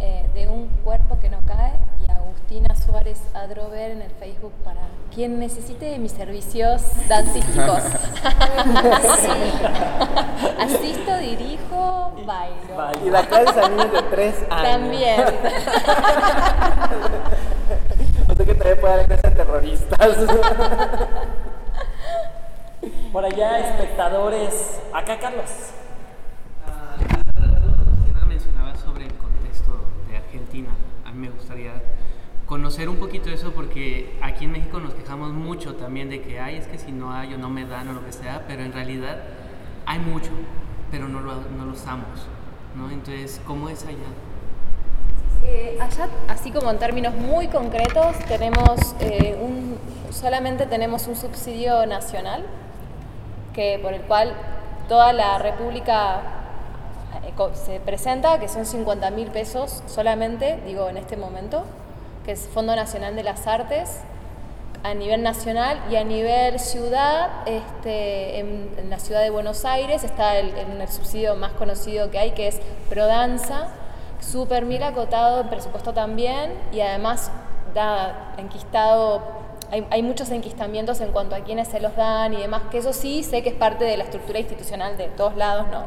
eh, 0.05 0.29
de 0.35 0.47
un 0.49 0.69
cuerpo 0.85 1.19
que 1.19 1.31
no 1.31 1.39
cae, 1.47 1.73
y 2.07 2.11
Agustina 2.11 2.75
Suárez 2.75 3.19
Adrover 3.33 3.93
en 3.93 4.03
el 4.03 4.11
Facebook 4.11 4.53
para 4.63 4.83
quien 5.15 5.39
necesite 5.39 5.87
de 5.87 5.99
mis 5.99 6.13
servicios 6.13 6.83
dancísticos. 7.09 7.79
Asisto, 10.61 11.17
dirijo, 11.17 12.13
bailo. 12.27 12.77
Bailo. 12.77 13.07
Y 13.07 13.11
la 13.11 13.27
clase 13.27 13.61
a 13.61 13.69
niños 13.71 13.93
de 13.93 14.03
3 14.03 14.35
años. 14.51 14.63
También. 14.63 15.25
O 18.29 18.35
sea 18.35 18.45
que 18.45 18.55
también 18.55 18.81
puede 18.81 19.07
clases 19.07 19.25
a 19.25 19.31
terroristas. 19.31 20.01
Por 23.11 23.25
allá, 23.25 23.59
espectadores. 23.61 24.83
Acá, 24.93 25.19
Carlos. 25.19 25.49
Conocer 32.55 32.89
un 32.89 32.99
poquito 32.99 33.31
eso 33.31 33.51
porque 33.51 34.17
aquí 34.23 34.45
en 34.45 34.53
México 34.53 34.79
nos 34.79 34.95
quejamos 34.95 35.33
mucho 35.33 35.75
también 35.75 36.09
de 36.09 36.23
que 36.23 36.39
hay, 36.39 36.55
es 36.55 36.69
que 36.69 36.79
si 36.79 36.93
no 36.93 37.13
hay 37.13 37.35
o 37.35 37.37
no 37.37 37.51
me 37.51 37.67
dan 37.67 37.89
o 37.89 37.95
lo 37.95 38.07
que 38.07 38.13
sea, 38.13 38.45
pero 38.47 38.63
en 38.63 38.73
realidad 38.73 39.17
hay 39.87 39.99
mucho, 39.99 40.31
pero 40.89 41.09
no 41.09 41.19
lo, 41.19 41.35
no 41.35 41.65
lo 41.65 41.73
usamos. 41.73 42.07
¿no? 42.77 42.93
Entonces, 42.93 43.41
¿cómo 43.45 43.69
es 43.71 43.83
allá? 43.83 43.97
Eh, 45.45 45.77
allá, 45.81 46.09
así 46.29 46.53
como 46.53 46.71
en 46.71 46.79
términos 46.79 47.17
muy 47.17 47.49
concretos, 47.49 48.17
tenemos 48.29 48.95
eh, 49.01 49.37
un, 49.43 49.77
solamente 50.13 50.67
tenemos 50.67 51.09
un 51.09 51.17
subsidio 51.17 51.85
nacional 51.87 52.45
que 53.53 53.81
por 53.83 53.95
el 53.95 54.03
cual 54.03 54.33
toda 54.89 55.13
la 55.13 55.39
República 55.39 56.21
eh, 57.25 57.55
se 57.55 57.81
presenta, 57.81 58.39
que 58.39 58.47
son 58.47 58.65
50 58.65 59.11
mil 59.11 59.33
pesos 59.33 59.83
solamente, 59.89 60.61
digo 60.65 60.89
en 60.89 60.99
este 60.99 61.17
momento, 61.17 61.65
que 62.25 62.33
es 62.33 62.49
Fondo 62.53 62.75
Nacional 62.75 63.15
de 63.17 63.23
las 63.23 63.47
Artes 63.47 64.01
a 64.83 64.93
nivel 64.93 65.23
nacional 65.23 65.79
y 65.91 65.97
a 65.97 66.05
nivel 66.05 66.59
ciudad, 66.59 67.31
este, 67.47 68.39
en, 68.41 68.71
en 68.77 68.91
la 68.91 68.99
ciudad 68.99 69.23
de 69.23 69.31
Buenos 69.31 69.65
Aires 69.65 70.05
está 70.05 70.39
el, 70.39 70.49
el- 70.57 70.81
el 70.81 70.89
subsidio 70.89 71.37
más 71.37 71.53
conocido 71.53 72.11
que 72.11 72.19
hay, 72.19 72.33
que 72.33 72.49
es 72.49 72.61
Prodanza, 72.91 73.69
súper 74.21 74.65
mil 74.67 74.83
acotado 74.83 75.41
en 75.41 75.49
presupuesto 75.49 75.93
también 75.95 76.53
y 76.73 76.81
además 76.81 77.31
da 77.75 78.35
enquistado, 78.37 79.23
hay, 79.71 79.87
hay 79.91 80.03
muchos 80.03 80.31
enquistamientos 80.31 81.01
en 81.01 81.13
cuanto 81.13 81.35
a 81.35 81.41
quiénes 81.41 81.69
se 81.69 81.81
los 81.81 81.97
dan 81.97 82.35
y 82.35 82.37
demás, 82.39 82.63
que 82.71 82.79
eso 82.79 82.93
sí 82.93 83.23
sé 83.23 83.43
que 83.43 83.49
es 83.51 83.55
parte 83.57 83.85
de 83.85 83.97
la 83.97 84.05
estructura 84.05 84.39
institucional 84.39 84.97
de 84.99 85.09
todos 85.09 85.35
lados, 85.37 85.67
¿no? 85.73 85.85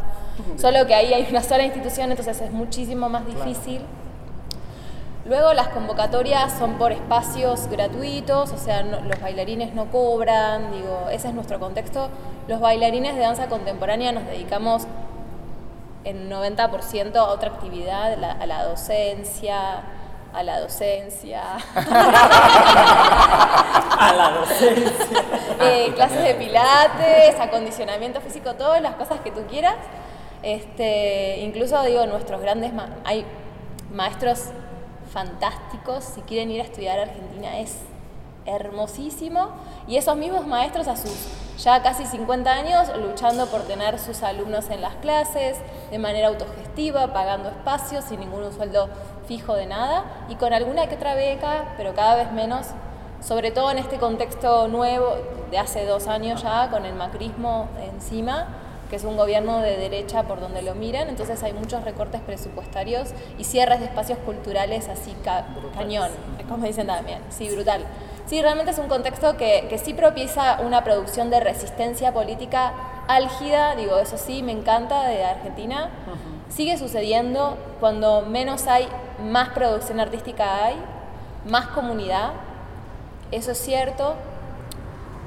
Solo 0.60 0.86
que 0.88 0.93
ahí 0.95 1.13
hay 1.13 1.28
una 1.30 1.41
sola 1.43 1.63
institución, 1.63 2.10
entonces 2.12 2.41
es 2.41 2.52
muchísimo 2.52 3.10
más 3.10 3.23
difícil. 3.26 3.82
Luego 5.27 5.53
las 5.53 5.67
convocatorias 5.69 6.53
son 6.57 6.75
por 6.75 6.91
espacios 6.93 7.67
gratuitos, 7.67 8.51
o 8.53 8.57
sea, 8.57 8.83
no- 8.83 9.01
los 9.01 9.19
bailarines 9.19 9.73
no 9.73 9.91
cobran, 9.91 10.71
digo, 10.71 11.07
ese 11.11 11.27
es 11.27 11.33
nuestro 11.33 11.59
contexto. 11.59 12.07
Los 12.47 12.61
bailarines 12.61 13.13
de 13.15 13.21
danza 13.21 13.47
contemporánea 13.47 14.13
nos 14.13 14.25
dedicamos 14.25 14.83
en 16.05 16.29
90% 16.29 17.17
a 17.17 17.25
otra 17.25 17.49
actividad, 17.49 18.17
la- 18.17 18.31
a 18.31 18.45
la 18.45 18.63
docencia, 18.63 19.83
a 20.33 20.43
la 20.43 20.59
docencia, 20.61 21.41
A 23.99 24.13
la 24.15 24.29
docencia. 24.31 25.23
eh, 25.61 25.91
clases 25.95 26.23
de 26.23 26.35
pilates, 26.35 27.39
acondicionamiento 27.39 28.21
físico, 28.21 28.53
todas 28.53 28.81
las 28.81 28.93
cosas 28.95 29.19
que 29.21 29.31
tú 29.31 29.41
quieras. 29.49 29.75
Este, 30.43 31.39
incluso 31.39 31.81
digo, 31.83 32.05
nuestros 32.05 32.39
grandes, 32.39 32.71
ma- 32.73 32.89
hay 33.03 33.25
maestros 33.91 34.51
fantásticos, 35.17 36.03
si 36.03 36.21
quieren 36.21 36.51
ir 36.51 36.62
a 36.62 36.63
estudiar 36.63 36.99
a 36.99 37.01
Argentina 37.01 37.58
es 37.58 37.75
hermosísimo. 38.45 39.49
Y 39.88 39.97
esos 39.97 40.15
mismos 40.15 40.45
maestros 40.45 40.88
a 40.88 40.95
sus 40.95 41.12
ya 41.58 41.82
casi 41.82 42.06
50 42.06 42.51
años 42.51 42.88
luchando 42.95 43.47
por 43.47 43.63
tener 43.63 43.97
sus 43.97 44.21
alumnos 44.21 44.69
en 44.69 44.82
las 44.82 44.93
clases 44.97 45.58
de 45.89 45.97
manera 45.97 46.27
autogestiva, 46.27 47.13
pagando 47.13 47.49
espacios 47.49 48.06
sin 48.06 48.19
ningún 48.19 48.53
sueldo 48.53 48.89
fijo 49.27 49.56
de 49.56 49.65
nada. 49.65 50.03
Y 50.30 50.36
con 50.36 50.53
alguna 50.53 50.86
que 50.86 50.93
otra 50.93 51.15
beca, 51.15 51.73
pero 51.77 51.95
cada 51.95 52.13
vez 52.13 52.32
menos, 52.32 52.67
sobre 53.19 53.49
todo 53.49 53.71
en 53.71 53.80
este 53.80 53.97
contexto 53.97 54.67
nuevo 54.67 55.15
de 55.49 55.58
hace 55.58 55.84
dos 55.88 56.06
años 56.06 56.43
ya, 56.43 56.69
con 56.69 56.86
el 56.86 56.93
macrismo 56.93 57.69
encima, 57.91 58.49
que 58.89 58.95
es 58.95 59.04
un 59.04 59.17
gobierno 59.17 59.60
de 59.60 59.78
derecha 59.78 60.23
por 60.23 60.39
donde 60.39 60.62
lo 60.62 60.73
miren, 60.76 61.10
entonces 61.10 61.41
hay 61.43 61.54
muchos 61.54 61.84
recortes 61.84 62.21
presupuestarios 62.21 63.10
y 63.38 63.43
cierres 63.43 63.80
de 63.80 63.86
espacios 63.86 64.17
culturales 64.19 64.88
así 64.89 65.15
ca- 65.23 65.45
cañón, 65.76 66.10
como 66.50 66.65
dicen 66.65 66.88
también, 66.88 67.19
sí, 67.30 67.50
brutal. 67.50 67.82
Sí, 68.26 68.41
realmente 68.41 68.71
es 68.71 68.78
un 68.78 68.88
contexto 68.89 69.38
que, 69.38 69.67
que 69.69 69.78
sí 69.78 69.93
propicia 69.93 70.60
una 70.62 70.84
producción 70.84 71.30
de 71.30 71.39
resistencia 71.39 72.13
política 72.13 72.73
álgida, 73.08 73.76
digo, 73.76 73.97
eso 74.00 74.17
sí, 74.17 74.43
me 74.43 74.52
encanta 74.52 75.08
de 75.08 75.23
Argentina. 75.23 75.89
Sigue 76.50 76.78
sucediendo, 76.78 77.58
cuando 77.80 78.21
menos 78.23 78.67
hay, 78.67 78.88
más 79.23 79.50
producción 79.50 80.00
artística 80.00 80.65
hay, 80.65 80.76
más 81.45 81.67
comunidad, 81.67 82.32
eso 83.32 83.52
es 83.52 83.58
cierto, 83.58 84.15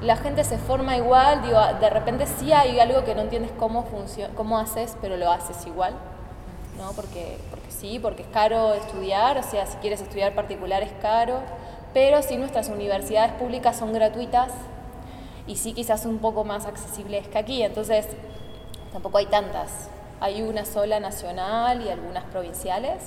la 0.01 0.15
gente 0.15 0.43
se 0.43 0.57
forma 0.57 0.97
igual, 0.97 1.43
digo, 1.43 1.59
de 1.79 1.89
repente 1.89 2.25
sí 2.25 2.51
hay 2.51 2.79
algo 2.79 3.03
que 3.03 3.13
no 3.13 3.21
entiendes 3.21 3.51
cómo 3.57 3.85
cómo 4.35 4.57
haces, 4.57 4.97
pero 4.99 5.15
lo 5.15 5.31
haces 5.31 5.65
igual, 5.67 5.93
¿no? 6.77 6.91
Porque, 6.93 7.37
porque 7.51 7.69
sí, 7.69 7.99
porque 7.99 8.23
es 8.23 8.27
caro 8.29 8.73
estudiar, 8.73 9.37
o 9.37 9.43
sea, 9.43 9.67
si 9.67 9.77
quieres 9.77 10.01
estudiar 10.01 10.33
particular 10.33 10.81
es 10.81 10.91
caro, 11.01 11.39
pero 11.93 12.21
sí 12.23 12.37
nuestras 12.37 12.69
universidades 12.69 13.33
públicas 13.33 13.77
son 13.77 13.93
gratuitas 13.93 14.51
y 15.45 15.57
sí 15.57 15.73
quizás 15.73 16.05
un 16.05 16.17
poco 16.17 16.43
más 16.43 16.65
accesibles 16.65 17.27
que 17.27 17.37
aquí, 17.37 17.61
entonces 17.61 18.07
tampoco 18.91 19.19
hay 19.19 19.27
tantas, 19.27 19.89
hay 20.19 20.41
una 20.41 20.65
sola 20.65 20.99
nacional 20.99 21.85
y 21.85 21.89
algunas 21.89 22.23
provinciales, 22.25 23.03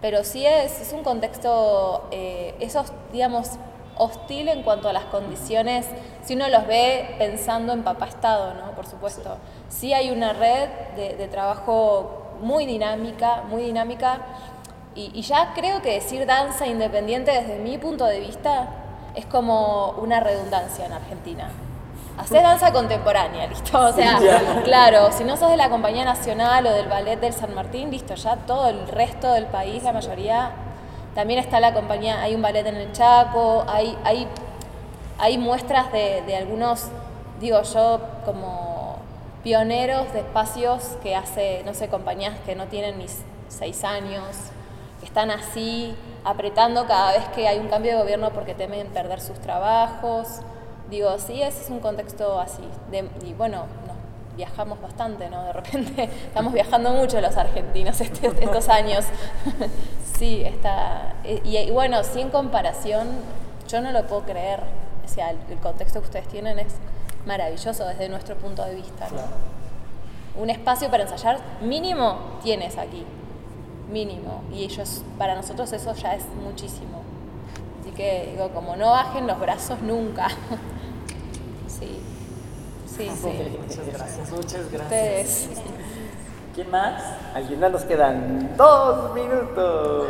pero 0.00 0.24
sí 0.24 0.44
es, 0.44 0.80
es 0.80 0.92
un 0.92 1.04
contexto, 1.04 2.08
eh, 2.10 2.56
esos, 2.58 2.92
digamos, 3.12 3.50
hostil 3.96 4.48
en 4.48 4.62
cuanto 4.62 4.88
a 4.88 4.92
las 4.92 5.04
condiciones, 5.04 5.86
si 6.22 6.34
uno 6.34 6.48
los 6.48 6.66
ve 6.66 7.14
pensando 7.18 7.72
en 7.72 7.82
papá 7.82 8.06
Estado, 8.06 8.54
¿no? 8.54 8.72
Por 8.72 8.86
supuesto. 8.86 9.36
Sí 9.68 9.92
hay 9.92 10.10
una 10.10 10.32
red 10.32 10.68
de, 10.96 11.16
de 11.16 11.28
trabajo 11.28 12.34
muy 12.40 12.66
dinámica, 12.66 13.42
muy 13.48 13.62
dinámica, 13.62 14.18
y, 14.94 15.10
y 15.14 15.22
ya 15.22 15.52
creo 15.54 15.82
que 15.82 15.92
decir 15.92 16.26
danza 16.26 16.66
independiente 16.66 17.30
desde 17.30 17.58
mi 17.58 17.78
punto 17.78 18.04
de 18.04 18.20
vista 18.20 18.68
es 19.14 19.26
como 19.26 19.90
una 19.92 20.20
redundancia 20.20 20.86
en 20.86 20.92
Argentina. 20.92 21.50
Hacer 22.18 22.42
danza 22.42 22.72
contemporánea, 22.72 23.46
listo. 23.46 23.78
O 23.78 23.92
sea, 23.92 24.18
claro, 24.64 25.12
si 25.12 25.22
no 25.24 25.36
sos 25.36 25.50
de 25.50 25.58
la 25.58 25.68
Compañía 25.68 26.02
Nacional 26.02 26.66
o 26.66 26.70
del 26.70 26.86
Ballet 26.88 27.20
del 27.20 27.34
San 27.34 27.54
Martín, 27.54 27.90
listo, 27.90 28.14
ya 28.14 28.36
todo 28.36 28.68
el 28.68 28.88
resto 28.88 29.32
del 29.32 29.44
país, 29.44 29.82
la 29.82 29.92
mayoría, 29.92 30.50
también 31.16 31.40
está 31.40 31.58
la 31.58 31.74
compañía, 31.74 32.20
hay 32.22 32.36
un 32.36 32.42
ballet 32.42 32.64
en 32.66 32.76
el 32.76 32.92
Chaco, 32.92 33.64
hay, 33.66 33.98
hay, 34.04 34.28
hay 35.18 35.38
muestras 35.38 35.90
de, 35.90 36.22
de 36.26 36.36
algunos, 36.36 36.88
digo 37.40 37.60
yo, 37.62 38.00
como 38.24 38.96
pioneros 39.42 40.12
de 40.12 40.20
espacios 40.20 40.96
que 41.02 41.16
hace, 41.16 41.62
no 41.64 41.74
sé, 41.74 41.88
compañías 41.88 42.34
que 42.44 42.54
no 42.54 42.66
tienen 42.66 42.98
ni 42.98 43.06
seis 43.48 43.82
años, 43.82 44.24
que 45.00 45.06
están 45.06 45.30
así, 45.30 45.96
apretando 46.24 46.86
cada 46.86 47.12
vez 47.12 47.24
que 47.34 47.48
hay 47.48 47.58
un 47.58 47.68
cambio 47.68 47.92
de 47.96 47.98
gobierno 48.02 48.30
porque 48.30 48.54
temen 48.54 48.86
perder 48.88 49.20
sus 49.20 49.38
trabajos. 49.40 50.40
Digo, 50.90 51.18
sí, 51.18 51.42
ese 51.42 51.62
es 51.62 51.70
un 51.70 51.80
contexto 51.80 52.38
así. 52.40 52.62
De- 52.90 53.08
y 53.24 53.32
bueno, 53.32 53.64
viajamos 54.36 54.80
bastante, 54.80 55.28
¿no? 55.30 55.44
De 55.44 55.52
repente 55.52 56.04
estamos 56.26 56.52
viajando 56.52 56.90
mucho 56.90 57.20
los 57.20 57.36
argentinos 57.36 58.00
este- 58.00 58.28
estos 58.28 58.68
años. 58.68 59.04
sí, 60.18 60.42
está. 60.44 61.14
Y, 61.24 61.56
y 61.56 61.70
bueno, 61.70 62.02
sí, 62.04 62.20
en 62.20 62.30
comparación, 62.30 63.08
yo 63.68 63.80
no 63.80 63.92
lo 63.92 64.06
puedo 64.06 64.22
creer. 64.22 64.60
O 65.04 65.08
sea, 65.08 65.30
el, 65.30 65.38
el 65.50 65.58
contexto 65.58 66.00
que 66.00 66.06
ustedes 66.06 66.28
tienen 66.28 66.58
es 66.58 66.74
maravilloso 67.26 67.86
desde 67.86 68.08
nuestro 68.08 68.36
punto 68.36 68.64
de 68.64 68.74
vista. 68.74 69.08
¿no? 69.10 69.56
un 70.38 70.50
espacio 70.50 70.90
para 70.90 71.04
ensayar 71.04 71.38
mínimo 71.62 72.18
tienes 72.42 72.76
aquí, 72.78 73.04
mínimo. 73.90 74.42
Y 74.52 74.64
ellos, 74.64 75.02
para 75.18 75.34
nosotros 75.34 75.72
eso 75.72 75.94
ya 75.94 76.14
es 76.14 76.24
muchísimo. 76.44 77.02
Así 77.80 77.90
que 77.92 78.28
digo, 78.32 78.50
como 78.50 78.76
no 78.76 78.90
bajen 78.90 79.26
los 79.26 79.38
brazos 79.38 79.80
nunca. 79.80 80.28
sí, 82.96 83.10
sí. 83.22 83.58
Muchas 83.60 83.86
gracias, 83.86 84.30
muchas 84.30 84.72
gracias. 84.72 84.82
Ustedes. 84.82 85.48
¿Quién 86.54 86.70
más? 86.70 87.02
Al 87.34 87.60
nos 87.60 87.84
quedan 87.84 88.56
dos 88.56 89.14
minutos. 89.14 90.08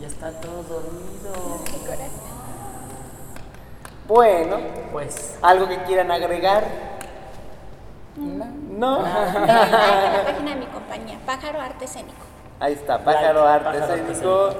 Ya 0.00 0.06
está 0.06 0.30
todo 0.40 0.62
dormido. 0.62 1.60
Bueno, 4.06 4.58
Pues 4.92 5.36
¿algo 5.42 5.66
que 5.66 5.78
quieran 5.82 6.12
agregar? 6.12 6.64
No. 8.16 8.98
Eh, 8.98 9.10
la 9.46 10.22
página 10.24 10.50
de 10.50 10.56
mi 10.56 10.66
compañía, 10.66 11.18
Pájaro 11.26 11.60
Arte 11.60 11.86
Escénico. 11.86 12.14
Ahí 12.60 12.74
está, 12.74 13.02
Pájaro 13.02 13.44
Like, 13.44 13.66
Arte 13.66 13.80
Pájaro 13.80 13.94
Escénico. 14.12 14.54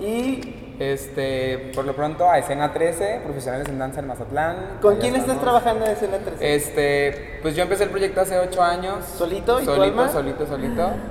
Y 0.00 0.61
Este, 0.78 1.70
por 1.74 1.84
lo 1.84 1.94
pronto 1.94 2.28
a 2.28 2.38
Escena 2.38 2.72
13, 2.72 3.20
profesionales 3.24 3.68
en 3.68 3.78
danza 3.78 4.00
en 4.00 4.06
Mazatlán. 4.08 4.56
¿con 4.80 4.96
quién 4.96 5.14
estás 5.16 5.38
trabajando 5.40 5.84
en 5.84 5.92
Escena 5.92 6.18
13? 6.18 6.54
Este, 6.54 7.38
pues 7.42 7.54
yo 7.54 7.62
empecé 7.62 7.84
el 7.84 7.90
proyecto 7.90 8.20
hace 8.22 8.38
ocho 8.38 8.62
años. 8.62 9.04
¿Solito? 9.16 9.60
¿Y 9.60 9.64
tu 9.64 9.74
Solito, 9.74 9.82
alma? 10.00 10.08
solito, 10.08 10.46
solito. 10.46 10.90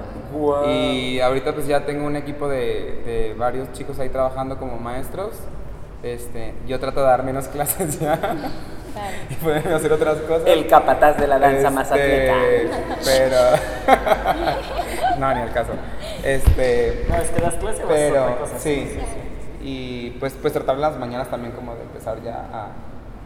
Y 0.66 1.20
ahorita 1.20 1.53
pues 1.53 1.68
ya 1.68 1.86
tengo 1.86 2.05
un 2.05 2.16
equipo 2.16 2.47
de, 2.47 3.01
de 3.05 3.36
varios 3.38 3.70
chicos 3.74 3.99
ahí 3.99 4.07
trabajando 4.07 4.57
como 4.57 4.78
maestros. 4.78 5.32
Este, 6.03 6.53
yo 6.66 6.80
trato 6.80 7.01
de 7.01 7.05
dar 7.07 7.24
menos 7.24 7.47
clases 7.49 7.99
ya 7.99 8.18
Claro. 8.18 8.38
y 9.30 9.34
poderme 9.36 9.74
hacer 9.74 9.91
otras 9.91 10.16
cosas. 10.20 10.47
El 10.47 10.68
capataz 10.68 11.18
de 11.18 11.28
la 11.28 11.38
danza 11.38 11.57
Este, 11.68 11.70
mazatleca. 11.70 12.34
Pero 13.05 13.38
no, 15.20 15.34
ni 15.36 15.41
el 15.41 15.51
caso. 15.51 15.72
Este, 16.24 17.05
no 17.09 17.16
es 17.18 17.30
que 17.30 17.41
das 17.41 17.53
clase 17.55 17.84
o 17.84 17.91
es 17.91 18.12
pero 18.12 18.38
sí, 18.57 18.97
y 19.64 20.12
pues 20.20 20.34
pues 20.41 20.53
tratar 20.53 20.78
las 20.78 20.97
mañanas 20.97 21.30
también 21.30 21.53
como 21.53 21.76
de 21.76 21.82
empezar 21.84 22.22
ya 22.24 22.45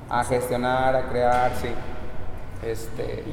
a, 0.10 0.20
a 0.20 0.24
gestionar, 0.24 0.96
a 0.96 1.04
crear, 1.10 1.52
sí. 1.62 1.70
Este, 2.64 3.24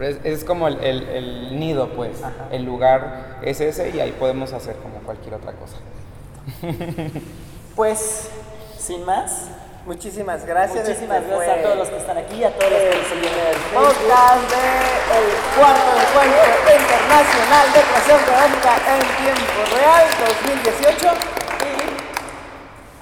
es, 0.00 0.18
es 0.24 0.44
como 0.44 0.66
el, 0.68 0.78
el- 0.82 1.08
el 1.08 1.60
nido, 1.60 1.90
pues, 1.90 2.22
Ajá. 2.22 2.48
el 2.50 2.64
lugar 2.64 3.38
es 3.42 3.60
ese 3.60 3.90
y 3.90 4.00
ahí 4.00 4.12
podemos 4.12 4.52
hacer 4.52 4.76
como 4.76 4.96
cualquier 5.04 5.34
otra 5.34 5.52
cosa. 5.52 5.76
Pues, 7.76 8.28
sin 8.78 9.04
más, 9.04 9.48
Muchísimas 9.84 10.46
gracias. 10.46 10.86
muchísimas 10.86 11.18
Este 11.22 11.34
gracias 11.34 11.58
a 11.58 11.62
todos 11.62 11.76
los 11.78 11.88
que 11.88 11.96
están 11.96 12.16
aquí, 12.18 12.44
a 12.44 12.50
todos 12.56 12.70
los 12.70 12.80
que 12.82 12.96
nos 12.98 13.06
siguen 13.08 13.32
en 13.34 13.46
el. 13.50 13.56
Podcast 13.74 14.42
de 14.54 14.62
el 15.18 15.26
cuarto 15.58 15.90
encuentro 15.98 16.70
internacional 16.70 17.66
de 17.74 17.80
creación 17.82 18.20
pedagógica 18.22 18.72
en 18.94 19.00
tiempo 19.24 19.76
real 19.76 20.04
2018. 20.46 21.41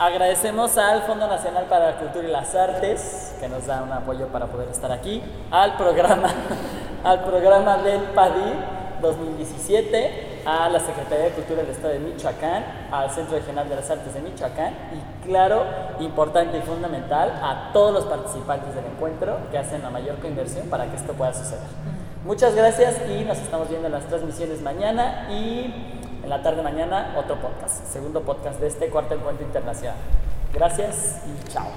Agradecemos 0.00 0.78
al 0.78 1.02
Fondo 1.02 1.26
Nacional 1.26 1.66
para 1.66 1.90
la 1.90 1.98
Cultura 1.98 2.26
y 2.26 2.30
las 2.30 2.54
Artes, 2.54 3.36
que 3.38 3.50
nos 3.50 3.66
da 3.66 3.82
un 3.82 3.92
apoyo 3.92 4.28
para 4.28 4.46
poder 4.46 4.70
estar 4.70 4.90
aquí, 4.90 5.22
al 5.50 5.76
programa, 5.76 6.30
al 7.04 7.22
programa 7.22 7.76
del 7.76 8.00
PADI 8.14 8.54
2017, 9.02 10.40
a 10.46 10.70
la 10.70 10.80
Secretaría 10.80 11.26
de 11.26 11.30
Cultura 11.32 11.60
del 11.60 11.72
Estado 11.72 11.92
de 11.92 11.98
Michoacán, 11.98 12.64
al 12.90 13.10
Centro 13.10 13.36
Regional 13.36 13.68
de 13.68 13.76
las 13.76 13.90
Artes 13.90 14.14
de 14.14 14.22
Michoacán 14.22 14.72
y 14.72 15.26
claro, 15.26 15.64
importante 16.00 16.56
y 16.56 16.62
fundamental, 16.62 17.38
a 17.42 17.70
todos 17.74 17.92
los 17.92 18.04
participantes 18.06 18.74
del 18.74 18.86
encuentro 18.86 19.36
que 19.50 19.58
hacen 19.58 19.82
la 19.82 19.90
mayor 19.90 20.16
inversión 20.24 20.66
para 20.70 20.86
que 20.86 20.96
esto 20.96 21.12
pueda 21.12 21.34
suceder. 21.34 21.60
Muchas 22.24 22.54
gracias 22.54 22.96
y 23.06 23.22
nos 23.24 23.36
estamos 23.36 23.68
viendo 23.68 23.88
en 23.88 23.92
las 23.92 24.06
transmisiones 24.06 24.62
mañana 24.62 25.28
y 25.30 25.99
en 26.22 26.30
la 26.30 26.42
tarde 26.42 26.62
mañana 26.62 27.14
otro 27.16 27.36
podcast, 27.36 27.86
segundo 27.86 28.22
podcast 28.22 28.60
de 28.60 28.66
este 28.68 28.88
cuarto 28.88 29.14
encuentro 29.14 29.46
internacional. 29.46 29.96
Gracias 30.52 31.22
y 31.26 31.32
chao. 31.52 31.68